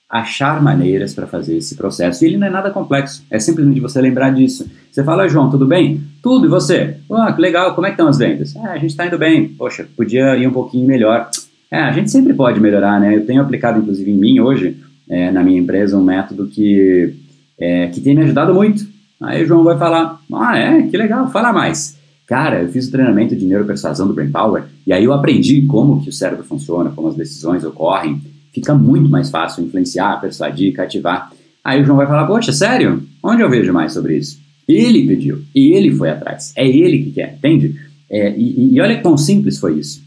[0.10, 2.24] achar maneiras para fazer esse processo.
[2.24, 4.70] E ele não é nada complexo, é simplesmente você lembrar disso.
[4.92, 6.02] Você fala, João, tudo bem?
[6.24, 6.98] Tudo, e você?
[7.12, 8.56] Ah, que legal, como é que estão as vendas?
[8.56, 9.50] Ah, a gente está indo bem.
[9.50, 11.30] Poxa, podia ir um pouquinho melhor.
[11.70, 13.16] É, a gente sempre pode melhorar, né?
[13.16, 14.78] Eu tenho aplicado, inclusive, em mim hoje,
[15.10, 17.14] é, na minha empresa, um método que,
[17.60, 18.88] é, que tem me ajudado muito.
[19.22, 20.84] Aí o João vai falar, ah, é?
[20.84, 21.98] Que legal, fala mais.
[22.26, 26.02] Cara, eu fiz o treinamento de neuropersuasão do Brain Power e aí eu aprendi como
[26.04, 28.22] que o cérebro funciona, como as decisões ocorrem.
[28.54, 31.32] Fica muito mais fácil influenciar, persuadir, cativar.
[31.64, 33.04] Aí o João vai falar, poxa, sério?
[33.22, 34.40] Onde eu vejo mais sobre isso?
[34.68, 36.54] Ele pediu, e ele foi atrás.
[36.56, 37.76] É ele que quer, entende?
[38.10, 40.02] É, e, e olha quão simples foi isso.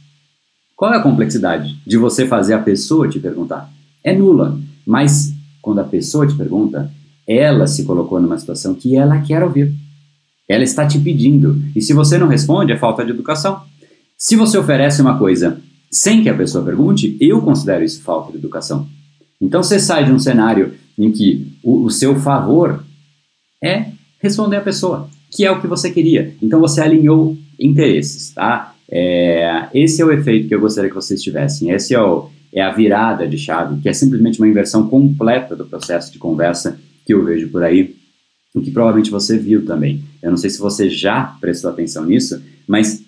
[0.77, 3.71] Qual é a complexidade de você fazer a pessoa te perguntar?
[4.03, 6.91] É nula, mas quando a pessoa te pergunta,
[7.27, 9.73] ela se colocou numa situação que ela quer ouvir.
[10.49, 11.63] Ela está te pedindo.
[11.77, 13.63] E se você não responde, é falta de educação.
[14.17, 18.39] Se você oferece uma coisa sem que a pessoa pergunte, eu considero isso falta de
[18.39, 18.87] educação.
[19.41, 22.85] Então você sai de um cenário em que o, o seu favor
[23.63, 23.87] é
[24.21, 26.35] responder a pessoa, que é o que você queria.
[26.43, 28.75] Então você alinhou interesses, tá?
[28.91, 31.71] É, esse é o efeito que eu gostaria que vocês tivessem.
[31.71, 35.65] Esse é, o, é a virada de chave, que é simplesmente uma inversão completa do
[35.65, 37.97] processo de conversa que eu vejo por aí
[38.55, 40.03] o que provavelmente você viu também.
[40.23, 43.03] Eu não sei se você já prestou atenção nisso, mas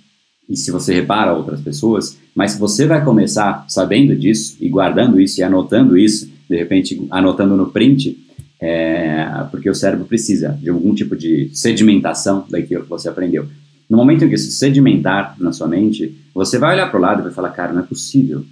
[0.48, 5.20] e se você repara outras pessoas, mas se você vai começar sabendo disso e guardando
[5.20, 8.18] isso e anotando isso, de repente anotando no print,
[8.61, 13.46] é, porque o cérebro precisa de algum tipo de sedimentação daquilo que você aprendeu.
[13.88, 17.20] No momento em que isso sedimentar na sua mente, você vai olhar para o lado
[17.20, 18.44] e vai falar, cara, não é possível.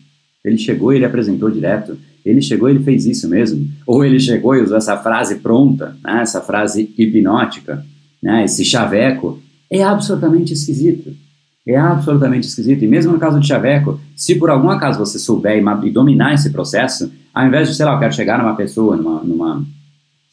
[0.44, 3.66] Ele chegou e ele apresentou direto ele chegou e ele fez isso mesmo.
[3.87, 7.85] Ou ele chegou e usou essa frase pronta, né, essa frase hipnótica,
[8.22, 9.40] né, esse chaveco.
[9.70, 11.14] É absolutamente esquisito.
[11.66, 12.85] É absolutamente esquisito.
[12.85, 16.35] E mesmo no caso de chaveco, se por algum acaso você souber e, e dominar
[16.35, 19.64] esse processo, ao invés de, sei lá, eu quero chegar numa pessoa, numa, numa,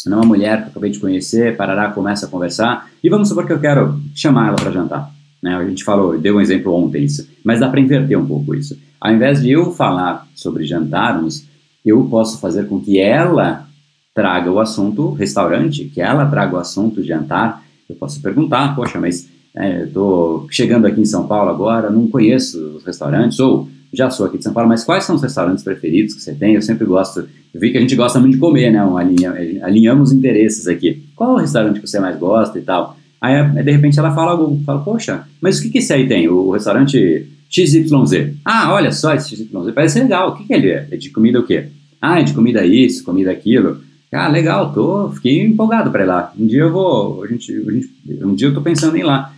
[0.06, 3.54] numa mulher que eu acabei de conhecer, parará, começa a conversar, e vamos supor que
[3.54, 5.12] eu quero chamar ela para jantar.
[5.42, 5.56] Né?
[5.56, 8.78] A gente falou, deu um exemplo ontem isso, mas dá para inverter um pouco isso.
[9.00, 11.46] Ao invés de eu falar sobre jantarmos,
[11.86, 13.68] eu posso fazer com que ela
[14.14, 17.64] traga o assunto restaurante, que ela traga o assunto jantar.
[17.88, 22.78] Eu posso perguntar, poxa, mas é, estou chegando aqui em São Paulo agora, não conheço
[22.78, 26.14] os restaurantes, ou já sou aqui de São Paulo, mas quais são os restaurantes preferidos
[26.14, 26.54] que você tem?
[26.54, 28.80] Eu sempre gosto, eu vi que a gente gosta muito de comer, né?
[28.80, 31.04] Alinha, alinhamos interesses aqui.
[31.16, 32.98] Qual o restaurante que você mais gosta e tal?
[33.20, 36.30] Aí, de repente, ela fala algo, fala, poxa, mas o que, que esse aí tem?
[36.30, 38.36] O restaurante XYZ.
[38.46, 40.30] Ah, olha só esse XYZ, parece legal.
[40.30, 40.88] O que, que ele é?
[40.92, 41.68] É de comida o quê?
[42.00, 43.80] Ah, é de comida isso, comida aquilo.
[44.12, 46.34] Ah, legal, tô, fiquei empolgado para ir lá.
[46.38, 47.90] Um dia eu vou, a gente, a gente,
[48.24, 49.34] um dia eu tô pensando em ir lá.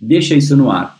[0.00, 0.98] Deixa isso no ar.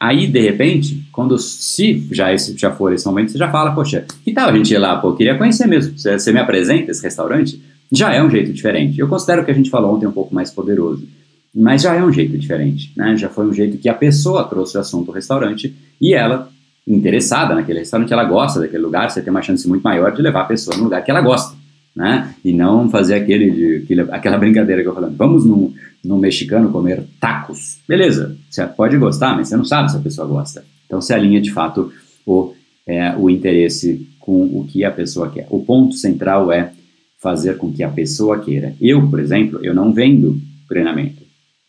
[0.00, 4.04] Aí, de repente, quando se já, esse, já for esse momento, você já fala, poxa,
[4.24, 4.96] que tal a gente ir lá?
[4.96, 5.96] Pô, queria conhecer mesmo.
[5.96, 7.62] Você, você me apresenta esse restaurante?
[7.90, 8.98] Já é um jeito diferente.
[8.98, 11.06] Eu considero que a gente falou ontem um pouco mais poderoso.
[11.54, 13.16] Mas já é um jeito diferente, né?
[13.16, 16.50] Já foi um jeito que a pessoa trouxe o assunto restaurante e ela
[16.88, 20.40] interessada naquele restaurante, ela gosta daquele lugar, você tem uma chance muito maior de levar
[20.40, 21.56] a pessoa no lugar que ela gosta,
[21.94, 22.34] né?
[22.44, 25.72] E não fazer aquele, de, aquele aquela brincadeira que eu falando, vamos no,
[26.04, 27.78] no mexicano comer tacos.
[27.86, 30.64] Beleza, você pode gostar, mas você não sabe se a pessoa gosta.
[30.86, 31.92] Então se alinha de fato
[32.26, 32.54] o,
[32.86, 35.46] é, o interesse com o que a pessoa quer.
[35.50, 36.72] O ponto central é
[37.20, 38.74] fazer com que a pessoa queira.
[38.80, 41.22] Eu, por exemplo, eu não vendo treinamento.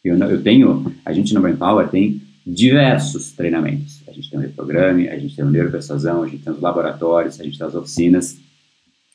[0.04, 4.02] Eu, não, eu tenho, a gente no Brain Power tem diversos treinamentos.
[4.08, 7.40] A gente tem o Reprograme, a gente tem o Neuropersuasão, a gente tem os laboratórios,
[7.40, 8.38] a gente tem as oficinas.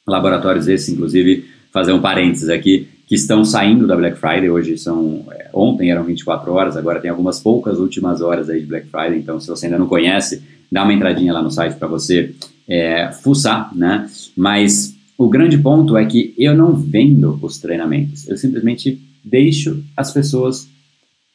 [0.08, 5.24] Laboratórios esses, inclusive, fazer um parênteses aqui, que estão saindo da Black Friday, hoje são,
[5.30, 9.18] é, ontem eram 24 horas, agora tem algumas poucas últimas horas aí de Black Friday,
[9.18, 12.34] então se você ainda não conhece, dá uma entradinha lá no site para você
[12.68, 14.06] é, fuçar, né?
[14.36, 20.12] Mas o grande ponto é que eu não vendo os treinamentos, eu simplesmente deixo as
[20.12, 20.68] pessoas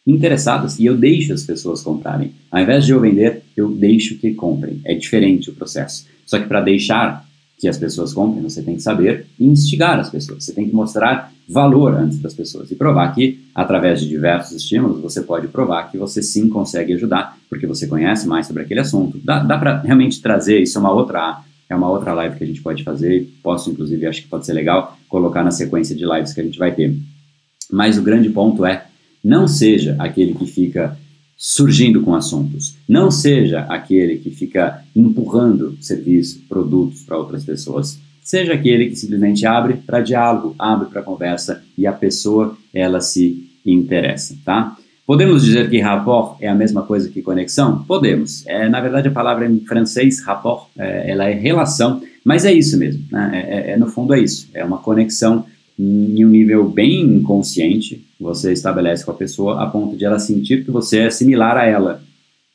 [0.06, 2.34] interessadas e eu deixo as pessoas comprarem.
[2.52, 4.82] Ao invés de eu vender, eu deixo que comprem.
[4.84, 6.06] É diferente o processo.
[6.26, 7.26] Só que para deixar
[7.58, 10.44] que as pessoas comprem, você tem que saber instigar as pessoas.
[10.44, 15.02] Você tem que mostrar valor antes das pessoas e provar que, através de diversos estímulos,
[15.02, 19.20] você pode provar que você sim consegue ajudar, porque você conhece mais sobre aquele assunto.
[19.24, 22.48] Dá, dá para realmente trazer, isso é uma outra é uma outra live que a
[22.48, 26.34] gente pode fazer, posso inclusive, acho que pode ser legal, colocar na sequência de lives
[26.34, 26.96] que a gente vai ter.
[27.72, 28.86] Mas o grande ponto é,
[29.24, 30.98] não seja aquele que fica
[31.44, 32.78] surgindo com assuntos.
[32.88, 38.00] Não seja aquele que fica empurrando serviço, produtos para outras pessoas.
[38.22, 43.46] Seja aquele que simplesmente abre para diálogo, abre para conversa e a pessoa ela se
[43.66, 44.78] interessa, tá?
[45.06, 47.84] Podemos dizer que rapport é a mesma coisa que conexão?
[47.84, 48.48] Podemos.
[48.48, 52.78] É, na verdade, a palavra em francês, rapport, é, ela é relação, mas é isso
[52.78, 53.04] mesmo.
[53.12, 53.32] Né?
[53.34, 54.50] É, é, é no fundo é isso.
[54.54, 55.46] É uma conexão
[55.78, 60.64] em um nível bem inconsciente, você estabelece com a pessoa a ponto de ela sentir
[60.64, 62.02] que você é similar a ela.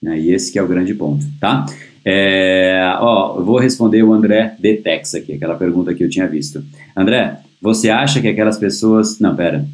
[0.00, 0.20] Né?
[0.20, 1.66] E esse que é o grande ponto, tá?
[2.04, 6.64] É, ó, eu vou responder o André Detex aqui, aquela pergunta que eu tinha visto.
[6.96, 9.18] André, você acha que aquelas pessoas...
[9.18, 9.66] Não, pera.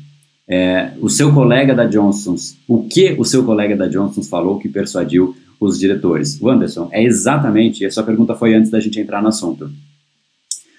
[0.48, 4.68] É, o seu colega da Johnson's, o que o seu colega da Johnson's falou que
[4.68, 6.40] persuadiu os diretores?
[6.40, 9.70] O Anderson, é exatamente, a sua pergunta foi antes da gente entrar no assunto.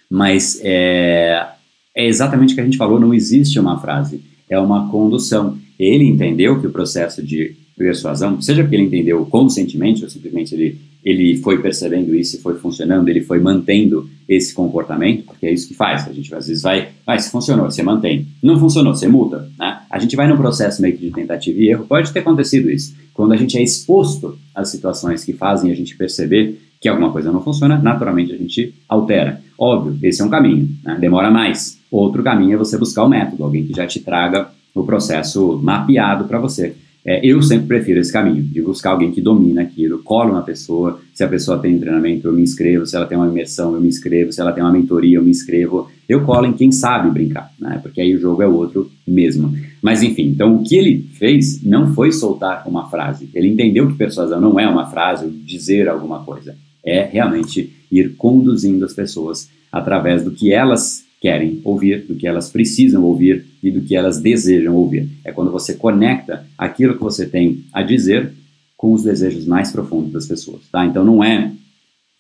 [0.10, 1.47] Mas é,
[1.95, 5.58] é exatamente o que a gente falou, não existe uma frase, é uma condução.
[5.79, 10.77] Ele entendeu que o processo de persuasão, seja porque ele entendeu conscientemente ou simplesmente ele,
[11.03, 15.67] ele foi percebendo isso e foi funcionando, ele foi mantendo esse comportamento, porque é isso
[15.67, 16.08] que faz.
[16.08, 18.27] A gente às vezes vai, vai, se funcionou, você mantém.
[18.41, 19.49] Não funcionou, você multa.
[19.60, 19.79] Né?
[19.89, 22.95] A gente vai no processo meio que de tentativa e erro, pode ter acontecido isso.
[23.13, 27.31] Quando a gente é exposto às situações que fazem a gente perceber que alguma coisa
[27.31, 29.41] não funciona, naturalmente a gente altera.
[29.57, 30.97] Óbvio, esse é um caminho, né?
[30.99, 31.79] demora mais.
[31.89, 36.25] Outro caminho é você buscar o método, alguém que já te traga o processo mapeado
[36.25, 36.75] para você.
[37.07, 40.99] É, eu sempre prefiro esse caminho, de buscar alguém que domina aquilo, colo na pessoa,
[41.13, 43.87] se a pessoa tem treinamento, eu me inscrevo, se ela tem uma imersão, eu me
[43.87, 47.53] inscrevo, se ela tem uma mentoria, eu me inscrevo, eu colo em quem sabe brincar,
[47.59, 47.79] né?
[47.83, 49.53] porque aí o jogo é outro mesmo.
[49.83, 53.93] Mas enfim, então o que ele fez não foi soltar uma frase, ele entendeu que
[53.93, 60.23] persuasão não é uma frase, dizer alguma coisa, é realmente ir conduzindo as pessoas através
[60.23, 64.75] do que elas querem ouvir, do que elas precisam ouvir e do que elas desejam
[64.75, 65.09] ouvir.
[65.23, 68.31] É quando você conecta aquilo que você tem a dizer
[68.77, 70.85] com os desejos mais profundos das pessoas, tá?
[70.85, 71.51] Então não é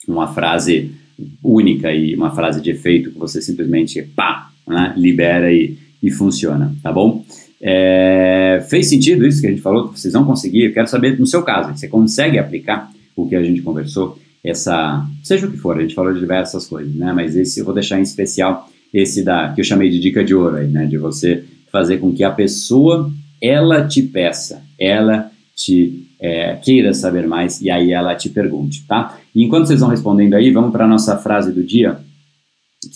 [0.07, 0.91] uma frase
[1.43, 6.75] única e uma frase de efeito que você simplesmente pá, né, libera e, e funciona,
[6.81, 7.23] tá bom?
[7.61, 9.89] É, fez sentido isso que a gente falou?
[9.89, 10.65] Vocês vão conseguir?
[10.65, 14.19] Eu quero saber no seu caso, você consegue aplicar o que a gente conversou?
[14.45, 17.11] Essa, seja o que for, a gente falou de diversas coisas, né?
[17.11, 20.35] Mas esse eu vou deixar em especial esse da que eu chamei de dica de
[20.35, 20.85] ouro aí, né?
[20.85, 27.27] De você fazer com que a pessoa ela te peça, ela te é, queira saber
[27.27, 29.17] mais e aí ela te pergunte, tá?
[29.33, 31.97] E enquanto vocês vão respondendo aí, vamos para nossa frase do dia,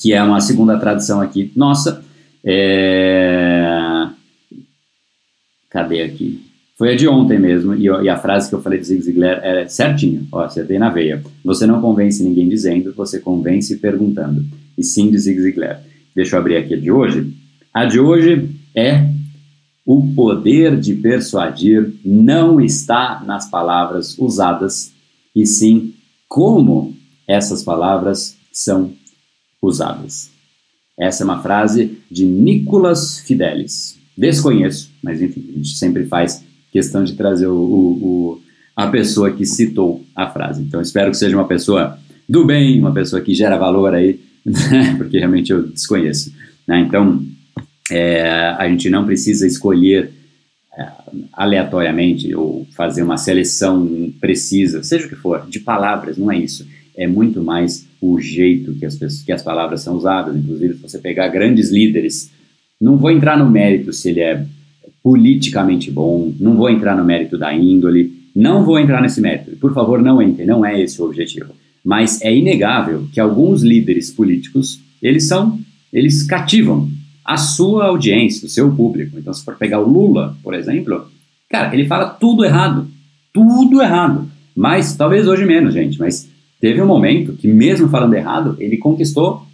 [0.02, 2.04] que é uma segunda tradução aqui nossa.
[2.44, 4.08] É...
[5.70, 6.49] Cadê aqui?
[6.80, 9.42] Foi a de ontem mesmo, e, e a frase que eu falei de Zig Ziglar
[9.44, 11.22] é certinho, ó, acertei na veia.
[11.44, 14.46] Você não convence ninguém dizendo, você convence perguntando.
[14.78, 15.84] E sim de Zig Ziglar.
[16.16, 17.34] Deixa eu abrir aqui a de hoje.
[17.74, 19.06] A de hoje é
[19.86, 24.94] o poder de persuadir não está nas palavras usadas,
[25.36, 25.94] e sim
[26.30, 26.96] como
[27.28, 28.94] essas palavras são
[29.62, 30.32] usadas.
[30.98, 34.00] Essa é uma frase de Nicolas Fidelis.
[34.18, 38.42] Desconheço, mas enfim, a gente sempre faz questão de trazer o, o, o,
[38.76, 40.62] a pessoa que citou a frase.
[40.62, 44.96] Então, espero que seja uma pessoa do bem, uma pessoa que gera valor aí né?
[44.98, 46.34] porque realmente eu desconheço.
[46.68, 46.80] Né?
[46.82, 47.24] Então,
[47.92, 48.24] é,
[48.58, 50.12] a gente não precisa escolher
[50.78, 50.88] é,
[51.34, 56.68] aleatoriamente ou fazer uma seleção precisa, seja o que for, de palavras, não é isso.
[56.96, 60.36] É muito mais o jeito que as, pessoas, que as palavras são usadas.
[60.36, 62.30] Inclusive, se você pegar grandes líderes,
[62.80, 64.46] não vou entrar no mérito se ele é
[65.04, 69.56] politicamente bom, não vou entrar no mérito da índole, não vou entrar nesse mérito.
[69.58, 71.54] Por favor, não entre, não é esse o objetivo.
[71.84, 75.60] Mas é inegável que alguns líderes políticos, eles são,
[75.92, 76.90] eles cativam
[77.24, 79.18] a sua audiência, o seu público.
[79.18, 81.08] Então, se for pegar o Lula, por exemplo,
[81.50, 82.88] cara, ele fala tudo errado,
[83.34, 84.30] tudo errado.
[84.56, 86.28] Mas, talvez hoje menos, gente, mas
[86.60, 89.46] teve um momento que mesmo falando errado, ele conquistou,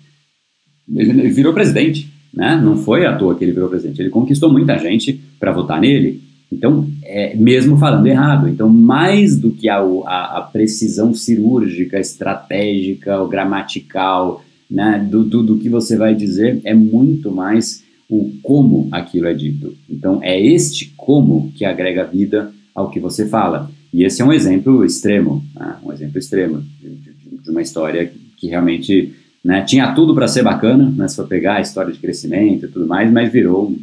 [0.92, 2.60] ele virou presidente, né?
[2.62, 6.22] Não foi à toa que ele virou presidente, ele conquistou muita gente para votar nele,
[6.52, 13.26] então, é, mesmo falando errado, então mais do que a, a, a precisão cirúrgica, estratégica,
[13.26, 19.28] gramatical, né, do, do, do, que você vai dizer, é muito mais o como aquilo
[19.28, 19.76] é dito.
[19.90, 23.70] Então, é este como que agrega vida ao que você fala.
[23.92, 28.12] E esse é um exemplo extremo, né, um exemplo extremo de, de, de uma história
[28.38, 29.14] que realmente
[29.46, 32.68] né, tinha tudo para ser bacana, né, se for pegar a história de crescimento e
[32.68, 33.78] tudo mais, mas virou um,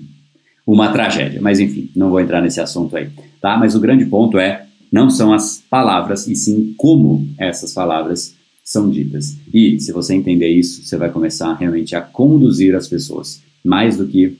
[0.66, 1.40] uma tragédia.
[1.40, 3.08] Mas enfim, não vou entrar nesse assunto aí,
[3.40, 3.56] tá?
[3.56, 8.34] Mas o grande ponto é, não são as palavras, e sim como essas palavras
[8.64, 9.36] são ditas.
[9.54, 14.08] E se você entender isso, você vai começar realmente a conduzir as pessoas, mais do
[14.08, 14.36] que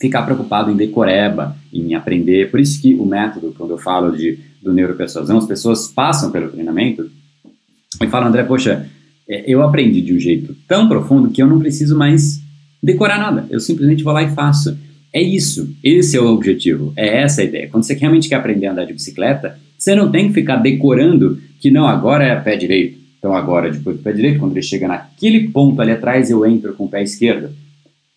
[0.00, 2.50] ficar preocupado em decoreba, em aprender.
[2.50, 6.48] Por isso que o método, quando eu falo de, do neuropersuasão, as pessoas passam pelo
[6.48, 7.10] treinamento
[8.00, 8.88] e falam, André, poxa,
[9.30, 12.42] é, eu aprendi de um jeito tão profundo que eu não preciso mais
[12.82, 13.46] decorar nada.
[13.48, 14.76] Eu simplesmente vou lá e faço.
[15.12, 15.72] É isso.
[15.84, 16.92] Esse é o objetivo.
[16.96, 17.68] É essa a ideia.
[17.68, 21.38] Quando você realmente quer aprender a andar de bicicleta, você não tem que ficar decorando
[21.60, 22.98] que não, agora é pé direito.
[23.18, 26.72] Então agora, depois do pé direito, quando ele chega naquele ponto ali atrás, eu entro
[26.74, 27.50] com o pé esquerdo.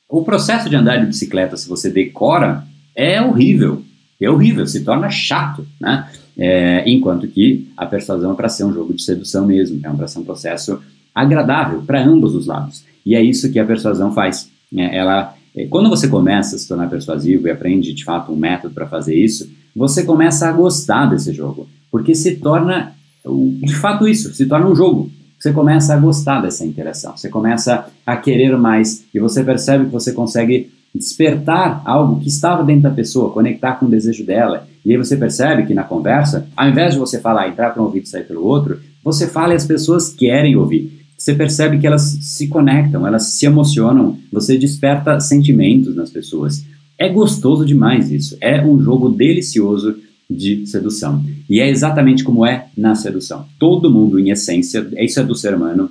[0.10, 2.64] O processo de andar de bicicleta, se você decora,
[2.96, 3.84] é horrível.
[4.20, 6.10] É horrível, se torna chato, né?
[6.38, 10.08] É, enquanto que a persuasão é para ser um jogo de sedução mesmo, é para
[10.08, 10.82] ser um processo
[11.14, 12.84] agradável para ambos os lados.
[13.06, 14.50] E é isso que a persuasão faz.
[14.72, 14.96] Né?
[14.96, 18.74] Ela, é, quando você começa a se tornar persuasivo e aprende de fato um método
[18.74, 22.94] para fazer isso, você começa a gostar desse jogo, porque se torna
[23.26, 25.10] de fato isso, se torna um jogo.
[25.40, 29.92] Você começa a gostar dessa interação, você começa a querer mais e você percebe que
[29.92, 34.68] você consegue despertar algo que estava dentro da pessoa, conectar com o desejo dela.
[34.86, 37.86] E aí você percebe que na conversa, ao invés de você falar, entrar para um
[37.86, 41.03] ouvido e sair pelo outro, você fala e as pessoas querem ouvir.
[41.24, 46.66] Você percebe que elas se conectam, elas se emocionam, você desperta sentimentos nas pessoas.
[47.00, 48.36] É gostoso demais isso.
[48.42, 49.96] É um jogo delicioso
[50.30, 51.24] de sedução.
[51.50, 53.46] E é exatamente como é na sedução.
[53.58, 55.90] Todo mundo, em essência, isso é do ser humano,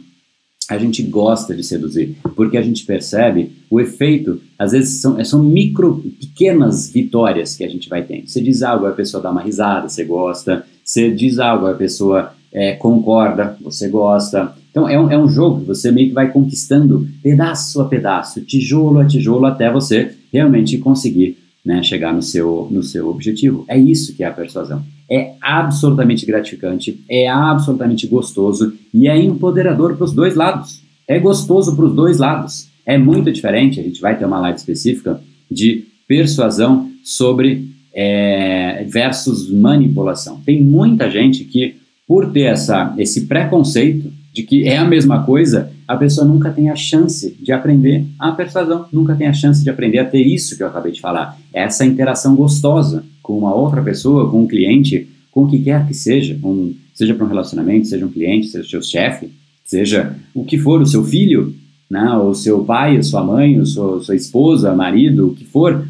[0.68, 5.43] a gente gosta de seduzir, porque a gente percebe o efeito, às vezes são, são
[5.43, 8.28] micro, pequenas vitórias que a gente vai tendo.
[8.28, 12.35] Você diz algo, a pessoa dá uma risada, você gosta, você diz algo, a pessoa
[12.53, 14.61] é, concorda, você gosta.
[14.73, 18.99] Então é um, é um jogo você meio que vai conquistando pedaço a pedaço, tijolo
[19.01, 23.64] a tijolo, até você realmente conseguir né, chegar no seu, no seu objetivo.
[23.68, 24.83] É isso que é a persuasão.
[25.09, 30.81] É absolutamente gratificante, é absolutamente gostoso e é empoderador para os dois lados.
[31.07, 32.68] É gostoso para os dois lados.
[32.87, 35.20] É muito diferente, a gente vai ter uma live específica
[35.51, 40.41] de persuasão sobre é, versus manipulação.
[40.47, 41.77] Tem muita gente que,
[42.09, 46.70] por ter essa, esse preconceito de que é a mesma coisa, a pessoa nunca tem
[46.70, 50.57] a chance de aprender a persuasão, nunca tem a chance de aprender a ter isso
[50.57, 55.07] que eu acabei de falar, essa interação gostosa com uma outra pessoa, com um cliente,
[55.30, 58.64] com o que quer que seja, um, seja para um relacionamento, seja um cliente, seja
[58.64, 59.30] o seu chefe,
[59.64, 61.55] seja o que for, o seu filho,
[61.91, 65.87] né, o seu pai, a sua mãe, a sua, sua esposa, marido, o que for,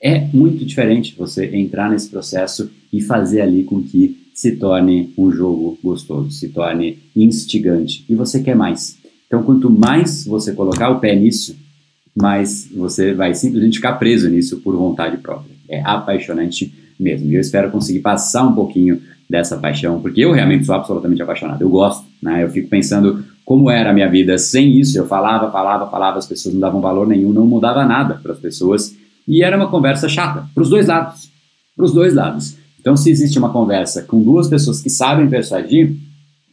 [0.00, 5.30] é muito diferente você entrar nesse processo e fazer ali com que se torne um
[5.30, 8.98] jogo gostoso, se torne instigante e você quer mais.
[9.26, 11.56] Então, quanto mais você colocar o pé nisso,
[12.14, 15.54] mais você vai simplesmente ficar preso nisso por vontade própria.
[15.68, 17.30] É apaixonante mesmo.
[17.30, 21.62] E eu espero conseguir passar um pouquinho dessa paixão, porque eu realmente sou absolutamente apaixonado.
[21.62, 22.44] Eu gosto, né?
[22.44, 24.98] Eu fico pensando como era a minha vida sem isso.
[24.98, 28.38] Eu falava, falava, falava, as pessoas não davam valor nenhum, não mudava nada para as
[28.38, 28.94] pessoas.
[29.26, 31.30] E era uma conversa chata, para os dois lados.
[31.74, 32.56] Para os dois lados.
[32.82, 35.96] Então, se existe uma conversa com duas pessoas que sabem persuadir,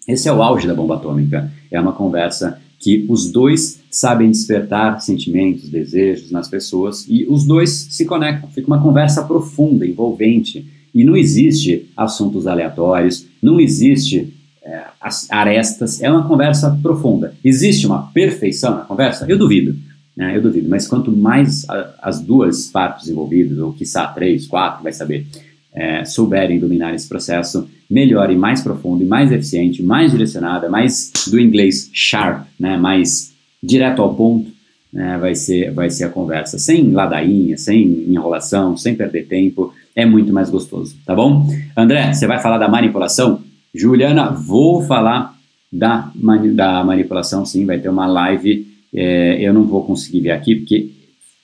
[0.08, 1.52] esse é o auge da bomba atômica.
[1.72, 7.88] É uma conversa que os dois sabem despertar sentimentos, desejos nas pessoas e os dois
[7.90, 8.48] se conectam.
[8.52, 10.66] Fica uma conversa profunda, envolvente.
[10.94, 14.32] E não existe assuntos aleatórios, não existe
[14.64, 14.84] é,
[15.32, 17.34] arestas, é uma conversa profunda.
[17.44, 19.26] Existe uma perfeição na conversa?
[19.28, 19.76] Eu duvido.
[20.16, 20.38] Né?
[20.38, 20.70] Eu duvido.
[20.70, 25.26] Mas quanto mais a, as duas partes envolvidas, ou quiçá três, quatro, vai saber,
[25.74, 31.12] é, souberem dominar esse processo, melhor e mais profundo, e mais eficiente, mais direcionada, mais
[31.28, 34.52] do inglês sharp, né, mais direto ao ponto,
[34.92, 36.58] né, vai, ser, vai ser a conversa.
[36.58, 41.48] Sem ladainha, sem enrolação, sem perder tempo, é muito mais gostoso, tá bom?
[41.76, 43.42] André, você vai falar da manipulação?
[43.74, 45.38] Juliana, vou falar
[45.72, 50.32] da, mani da manipulação, sim, vai ter uma live, é, eu não vou conseguir ver
[50.32, 50.90] aqui, porque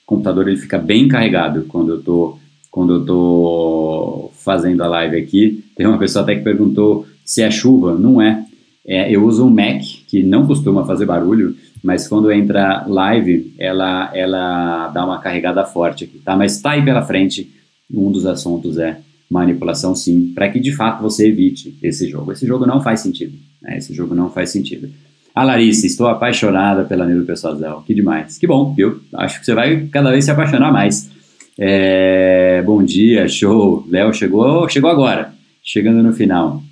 [0.04, 2.38] o computador ele fica bem carregado quando eu estou
[2.76, 5.64] quando eu estou fazendo a live aqui.
[5.74, 7.94] Tem uma pessoa até que perguntou se é chuva.
[7.94, 8.44] Não é.
[8.86, 9.10] é.
[9.10, 14.88] Eu uso um Mac que não costuma fazer barulho, mas quando entra live, ela, ela
[14.88, 16.36] dá uma carregada forte aqui, tá?
[16.36, 17.50] Mas está aí pela frente.
[17.90, 18.98] Um dos assuntos é
[19.30, 22.32] manipulação, sim, para que de fato você evite esse jogo.
[22.32, 23.38] Esse jogo não faz sentido.
[23.62, 23.78] Né?
[23.78, 24.90] Esse jogo não faz sentido.
[25.34, 27.82] A Larissa, estou apaixonada pela neuropersuasão.
[27.86, 28.36] Que demais.
[28.36, 29.00] Que bom, viu?
[29.14, 31.15] Acho que você vai cada vez se apaixonar mais.
[31.58, 33.86] É, bom dia, show.
[33.88, 36.62] Léo chegou, chegou agora, chegando no final.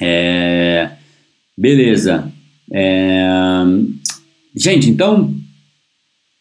[0.00, 0.90] É,
[1.56, 2.30] beleza.
[2.72, 3.62] É...
[4.54, 5.34] Gente, então,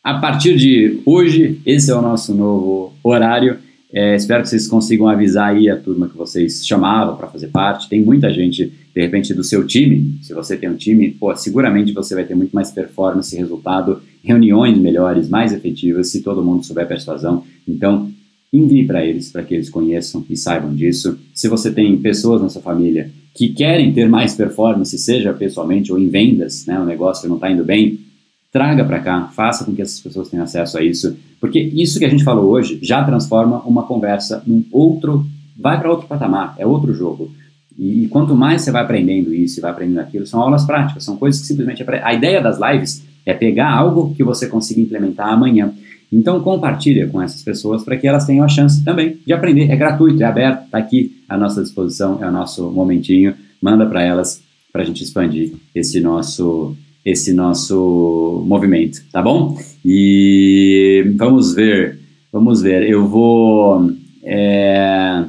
[0.03, 3.57] a partir de hoje, esse é o nosso novo horário.
[3.91, 7.89] É, espero que vocês consigam avisar aí a turma que vocês chamavam para fazer parte.
[7.89, 10.19] Tem muita gente, de repente, do seu time.
[10.21, 14.01] Se você tem um time, pô, seguramente você vai ter muito mais performance e resultado,
[14.23, 17.43] reuniões melhores, mais efetivas, se todo mundo souber persuasão.
[17.67, 18.09] Então,
[18.51, 21.17] envie para eles, para que eles conheçam e saibam disso.
[21.33, 25.99] Se você tem pessoas na sua família que querem ter mais performance, seja pessoalmente ou
[25.99, 27.99] em vendas, né, o negócio não está indo bem,
[28.51, 32.05] traga para cá, faça com que essas pessoas tenham acesso a isso, porque isso que
[32.05, 35.25] a gente falou hoje já transforma uma conversa num outro,
[35.57, 37.31] vai para outro patamar, é outro jogo.
[37.77, 41.15] E, quanto mais você vai aprendendo isso e vai aprendendo aquilo, são aulas práticas, são
[41.15, 45.73] coisas que simplesmente a ideia das lives é pegar algo que você consiga implementar amanhã.
[46.11, 49.69] Então compartilha com essas pessoas para que elas tenham a chance também de aprender.
[49.69, 53.35] É gratuito, é aberto, está aqui à nossa disposição, é o nosso momentinho.
[53.61, 56.75] Manda para elas para a gente expandir esse nosso
[57.05, 59.57] esse nosso movimento, tá bom?
[59.85, 61.97] E vamos ver,
[62.31, 62.83] vamos ver.
[62.83, 63.89] Eu vou
[64.23, 65.23] é,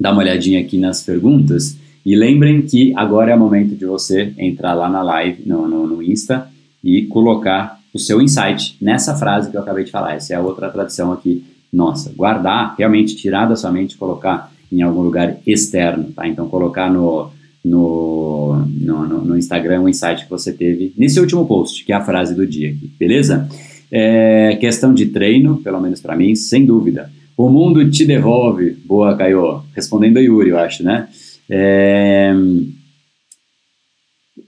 [0.00, 4.32] dar uma olhadinha aqui nas perguntas e lembrem que agora é o momento de você
[4.38, 6.48] entrar lá na live, no, no, no Insta
[6.82, 10.14] e colocar o seu insight nessa frase que eu acabei de falar.
[10.14, 12.12] Essa é a outra tradição aqui nossa.
[12.16, 16.26] Guardar, realmente tirar da sua mente colocar em algum lugar externo, tá?
[16.26, 17.30] Então colocar no
[17.64, 22.04] no, no, no, Instagram o insight que você teve nesse último post, que é a
[22.04, 23.48] frase do dia aqui, beleza?
[23.90, 27.10] É, questão de treino, pelo menos para mim, sem dúvida.
[27.36, 28.76] O mundo te devolve.
[28.84, 29.62] Boa, Caio.
[29.74, 31.08] Respondendo a Yuri, eu acho, né?
[31.48, 32.34] É,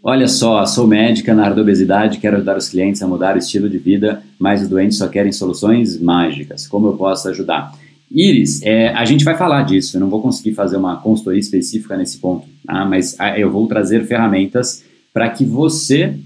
[0.02, 3.38] olha só, sou médica na área da obesidade, quero ajudar os clientes a mudar o
[3.38, 6.66] estilo de vida, mas os doentes só querem soluções mágicas.
[6.66, 7.72] Como eu posso ajudar?
[8.10, 11.96] Iris, é, a gente vai falar disso, eu não vou conseguir fazer uma consultoria específica
[11.96, 12.84] nesse ponto, tá?
[12.84, 14.82] mas eu vou trazer ferramentas
[15.12, 16.16] para que você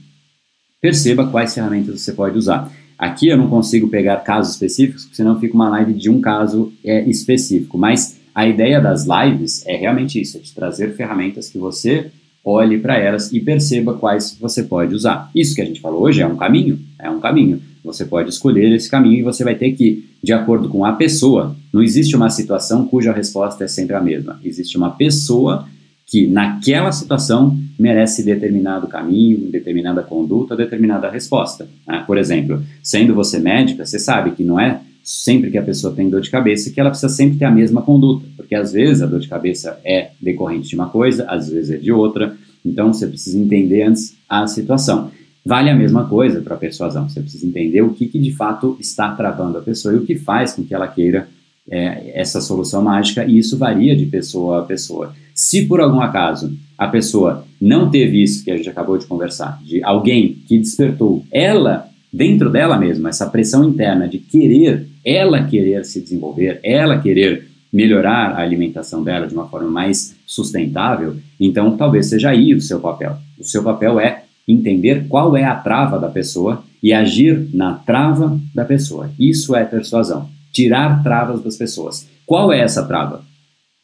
[0.80, 2.70] perceba quais ferramentas você pode usar.
[2.98, 7.02] Aqui eu não consigo pegar casos específicos, senão fica uma live de um caso é,
[7.08, 12.10] específico, mas a ideia das lives é realmente isso, é de trazer ferramentas que você
[12.44, 15.30] olhe para elas e perceba quais você pode usar.
[15.34, 17.60] Isso que a gente falou hoje é um caminho, é um caminho.
[17.82, 21.56] Você pode escolher esse caminho e você vai ter que, de acordo com a pessoa,
[21.72, 24.38] não existe uma situação cuja resposta é sempre a mesma.
[24.44, 25.66] Existe uma pessoa
[26.06, 31.68] que, naquela situação, merece determinado caminho, determinada conduta, determinada resposta.
[31.86, 32.04] Né?
[32.06, 36.08] Por exemplo, sendo você médica, você sabe que não é sempre que a pessoa tem
[36.08, 39.06] dor de cabeça que ela precisa sempre ter a mesma conduta, porque às vezes a
[39.06, 42.34] dor de cabeça é decorrente de uma coisa, às vezes é de outra.
[42.64, 45.10] Então você precisa entender antes a situação.
[45.44, 47.06] Vale a mesma coisa para a persuasão.
[47.06, 50.16] Você precisa entender o que, que, de fato está travando a pessoa e o que
[50.16, 51.28] faz com que ela queira
[51.68, 55.14] é, essa solução mágica, e isso varia de pessoa a pessoa.
[55.34, 59.60] Se por algum acaso a pessoa não teve isso que a gente acabou de conversar,
[59.64, 65.84] de alguém que despertou ela, dentro dela mesma, essa pressão interna de querer, ela querer
[65.84, 72.06] se desenvolver, ela querer melhorar a alimentação dela de uma forma mais sustentável, então talvez
[72.06, 73.16] seja aí o seu papel.
[73.36, 78.38] O seu papel é entender qual é a trava da pessoa e agir na trava
[78.54, 79.10] da pessoa.
[79.18, 80.28] Isso é persuasão.
[80.52, 82.08] Tirar travas das pessoas.
[82.24, 83.24] Qual é essa trava?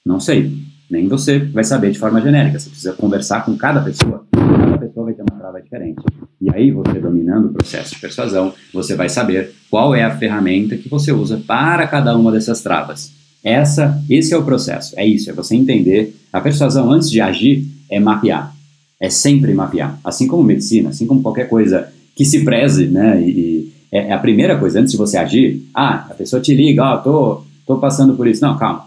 [0.07, 0.53] Não sei.
[0.89, 2.61] Nem você vai saber de forma genérica.
[2.61, 4.24] Você precisa conversar com cada pessoa
[5.05, 6.03] vai ter uma trava diferente.
[6.41, 10.76] E aí, você dominando o processo de persuasão, você vai saber qual é a ferramenta
[10.76, 13.12] que você usa para cada uma dessas travas.
[13.42, 14.94] Essa, esse é o processo.
[14.96, 15.30] É isso.
[15.30, 16.14] É você entender.
[16.32, 18.54] A persuasão, antes de agir, é mapear
[19.00, 19.98] é sempre mapear.
[20.04, 23.20] Assim como medicina, assim como qualquer coisa que se preze, né?
[23.22, 26.84] E, é, é, a primeira coisa, antes de você agir, ah, a pessoa te liga,
[26.84, 28.42] ó, oh, tô, tô passando por isso.
[28.42, 28.84] Não, calma,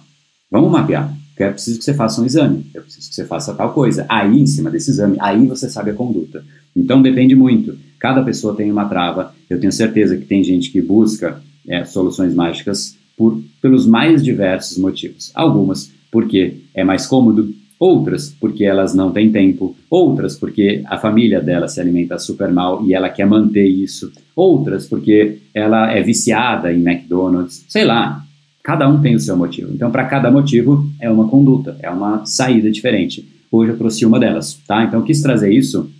[0.51, 1.11] vamos mapear.
[1.29, 4.05] Porque é preciso que você faça um exame, é preciso que você faça tal coisa.
[4.07, 6.45] Aí, em cima desse exame, aí você sabe a conduta.
[6.75, 7.77] Então, depende muito.
[7.99, 9.33] Cada pessoa tem uma trava.
[9.49, 14.77] Eu tenho certeza que tem gente que busca é, soluções mágicas por, pelos mais diversos
[14.77, 15.31] motivos.
[15.33, 21.41] Algumas porque é mais cômodo, outras porque elas não têm tempo, outras porque a família
[21.41, 26.71] dela se alimenta super mal e ela quer manter isso, outras porque ela é viciada
[26.71, 28.23] em McDonald's, sei lá.
[28.63, 29.73] Cada um tem o seu motivo.
[29.73, 33.27] Então, para cada motivo, é uma conduta, é uma saída diferente.
[33.51, 34.85] Hoje eu trouxe uma delas, tá?
[34.85, 35.91] Então, eu quis trazer isso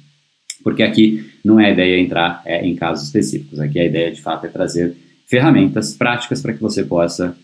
[0.64, 3.59] porque aqui não é a ideia entrar é, em casos específicos.
[3.59, 4.95] Aqui a ideia, de fato, é trazer
[5.28, 7.36] ferramentas práticas para que você possa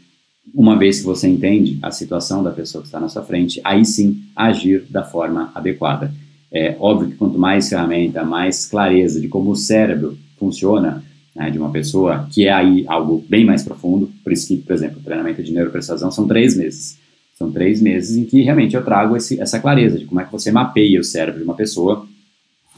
[0.53, 3.85] uma vez que você entende a situação da pessoa que está na sua frente, aí
[3.85, 6.11] sim agir da forma adequada.
[6.51, 11.03] É óbvio que quanto mais ferramenta, mais clareza de como o cérebro funciona
[11.35, 14.73] né, de uma pessoa, que é aí algo bem mais profundo, por isso que, por
[14.73, 16.97] exemplo, o treinamento de neuropersuasão são três meses.
[17.35, 20.31] São três meses em que realmente eu trago esse, essa clareza de como é que
[20.31, 22.05] você mapeia o cérebro de uma pessoa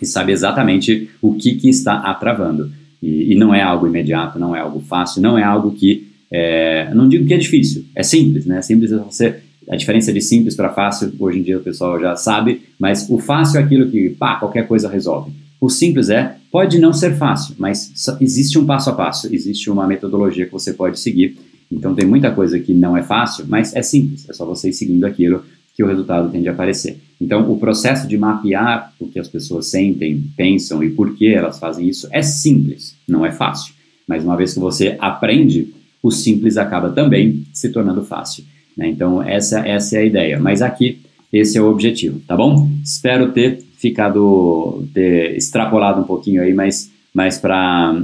[0.02, 2.72] e sabe exatamente o que, que está atravando.
[3.02, 6.08] E, e não é algo imediato, não é algo fácil, não é algo que.
[6.32, 8.62] É, não digo que é difícil, é simples, né?
[8.62, 9.36] Simples é você.
[9.70, 13.20] A diferença de simples para fácil, hoje em dia o pessoal já sabe, mas o
[13.20, 15.32] fácil é aquilo que, pá, qualquer coisa resolve.
[15.60, 19.86] O simples é, pode não ser fácil, mas existe um passo a passo, existe uma
[19.86, 21.38] metodologia que você pode seguir.
[21.72, 24.74] Então tem muita coisa que não é fácil, mas é simples, é só você ir
[24.74, 25.43] seguindo aquilo
[25.82, 27.02] que o resultado tende a aparecer.
[27.20, 31.58] Então, o processo de mapear o que as pessoas sentem, pensam e por que elas
[31.58, 33.74] fazem isso é simples, não é fácil.
[34.08, 35.74] Mas uma vez que você aprende,
[36.04, 38.44] o simples acaba também se tornando fácil.
[38.78, 38.90] Né?
[38.90, 40.40] Então, essa, essa é a ideia.
[40.40, 41.00] Mas aqui,
[41.34, 42.70] esse é o objetivo, tá bom?
[42.84, 47.96] Espero ter ficado, ter extrapolado um pouquinho aí, mas, mas para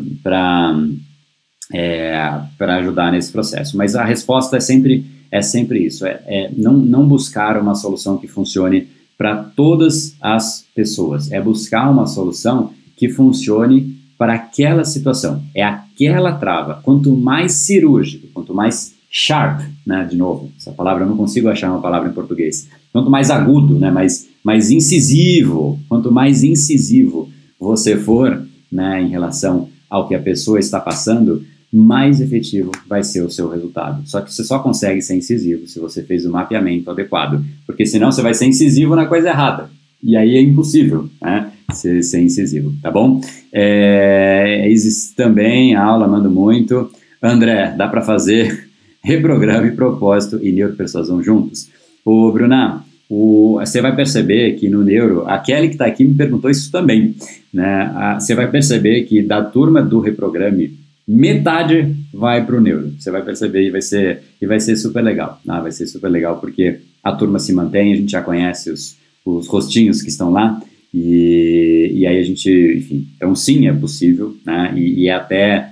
[1.72, 3.78] é, ajudar nesse processo.
[3.78, 8.18] Mas a resposta é sempre é sempre isso, é, é não, não buscar uma solução
[8.18, 15.44] que funcione para todas as pessoas, é buscar uma solução que funcione para aquela situação,
[15.54, 16.82] é aquela trava.
[16.84, 21.72] Quanto mais cirúrgico, quanto mais sharp, né, de novo, essa palavra eu não consigo achar
[21.72, 27.98] uma palavra em português, quanto mais agudo, né, mais, mais incisivo, quanto mais incisivo você
[27.98, 33.30] for né, em relação ao que a pessoa está passando, mais efetivo vai ser o
[33.30, 34.02] seu resultado.
[34.06, 38.12] Só que você só consegue ser incisivo se você fez o mapeamento adequado, porque senão
[38.12, 39.70] você vai ser incisivo na coisa errada.
[40.02, 43.20] E aí é impossível né, ser, ser incisivo, tá bom?
[43.52, 46.90] É, existe também a aula, mando muito.
[47.22, 48.70] André, dá para fazer
[49.04, 51.70] reprograma e propósito e neuropersuasão juntos?
[52.06, 56.14] Ô, Bruna, o, você vai perceber que no neuro, a Kelly que está aqui me
[56.14, 57.16] perguntou isso também,
[57.54, 57.92] né?
[57.96, 62.94] A, você vai perceber que da turma do reprograme metade vai para o neuro.
[63.00, 65.40] Você vai perceber e vai ser, e vai ser super legal.
[65.46, 65.60] Né?
[65.62, 69.48] Vai ser super legal porque a turma se mantém, a gente já conhece os, os
[69.48, 70.62] rostinhos que estão lá
[70.94, 74.74] e, e aí a gente, enfim, então sim, é possível, né?
[74.76, 75.72] E, e, é até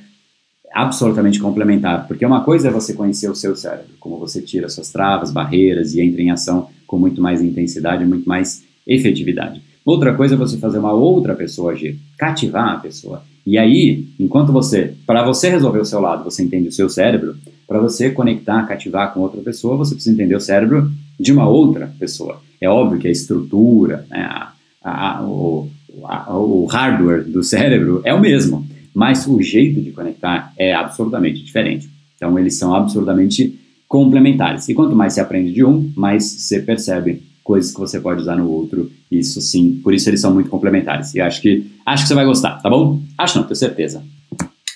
[0.73, 4.91] absolutamente complementar, porque uma coisa é você conhecer o seu cérebro, como você tira suas
[4.91, 9.61] travas, barreiras e entra em ação com muito mais intensidade, muito mais efetividade.
[9.86, 13.21] Outra coisa é você fazer uma outra pessoa agir, cativar a pessoa.
[13.45, 17.36] E aí, enquanto você, para você resolver o seu lado, você entende o seu cérebro,
[17.67, 21.93] para você conectar, cativar com outra pessoa, você precisa entender o cérebro de uma outra
[21.99, 22.41] pessoa.
[22.59, 25.69] É óbvio que a estrutura, né, a, a, o,
[26.03, 31.43] a, o hardware do cérebro é o mesmo, mas o jeito de conectar é absurdamente
[31.43, 31.88] diferente.
[32.15, 34.67] Então, eles são absurdamente complementares.
[34.67, 38.36] E quanto mais você aprende de um, mais você percebe coisas que você pode usar
[38.36, 38.91] no outro.
[39.10, 41.14] Isso sim, por isso eles são muito complementares.
[41.14, 43.00] E acho que acho que você vai gostar, tá bom?
[43.16, 44.04] Acho não, tenho certeza.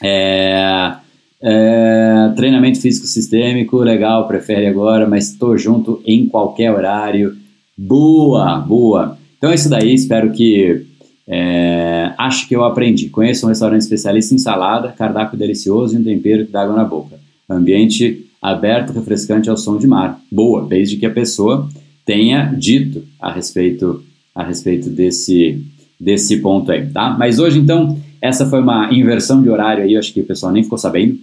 [0.02, 0.94] É,
[1.42, 7.36] é, treinamento físico sistêmico, legal, prefere agora, mas estou junto em qualquer horário.
[7.76, 9.18] Boa, boa.
[9.38, 10.86] Então é isso daí, espero que.
[11.28, 13.10] É, acho que eu aprendi.
[13.10, 16.84] Conheço um restaurante especialista em salada, cardápio delicioso e um tempero que dá água na
[16.84, 17.20] boca.
[17.50, 20.20] Ambiente aberto, refrescante ao som de mar.
[20.32, 21.68] Boa, desde que a pessoa
[22.10, 24.04] tenha dito a respeito,
[24.34, 25.64] a respeito desse,
[26.00, 27.16] desse ponto aí, tá?
[27.20, 30.52] Mas hoje, então, essa foi uma inversão de horário aí, eu acho que o pessoal
[30.52, 31.20] nem ficou sabendo.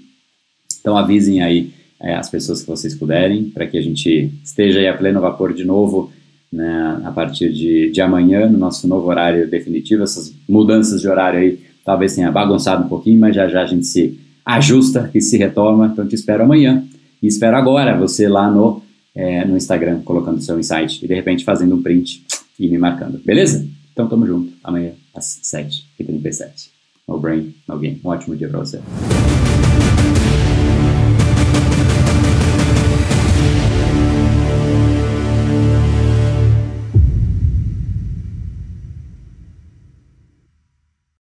[0.79, 4.87] Então avisem aí é, as pessoas que vocês puderem, para que a gente esteja aí
[4.87, 6.13] a pleno vapor de novo
[6.53, 10.05] né, a partir de, de amanhã, no nosso novo horário definitivo.
[10.05, 13.87] Essas mudanças de horário aí talvez tenha bagunçado um pouquinho, mas já já a gente
[13.87, 15.91] se ajusta e se retoma.
[15.93, 16.85] Então te espero amanhã
[17.21, 18.86] e espero agora você lá no
[19.17, 22.23] é, no Instagram, colocando seu insight e de repente fazendo um print
[22.61, 23.19] e me marcando.
[23.25, 23.67] Beleza?
[23.93, 24.53] Então tamo junto.
[24.63, 26.69] Amanhã às 7h37.
[27.09, 28.01] No brain, no game.
[28.05, 28.81] Um ótimo dia pra você.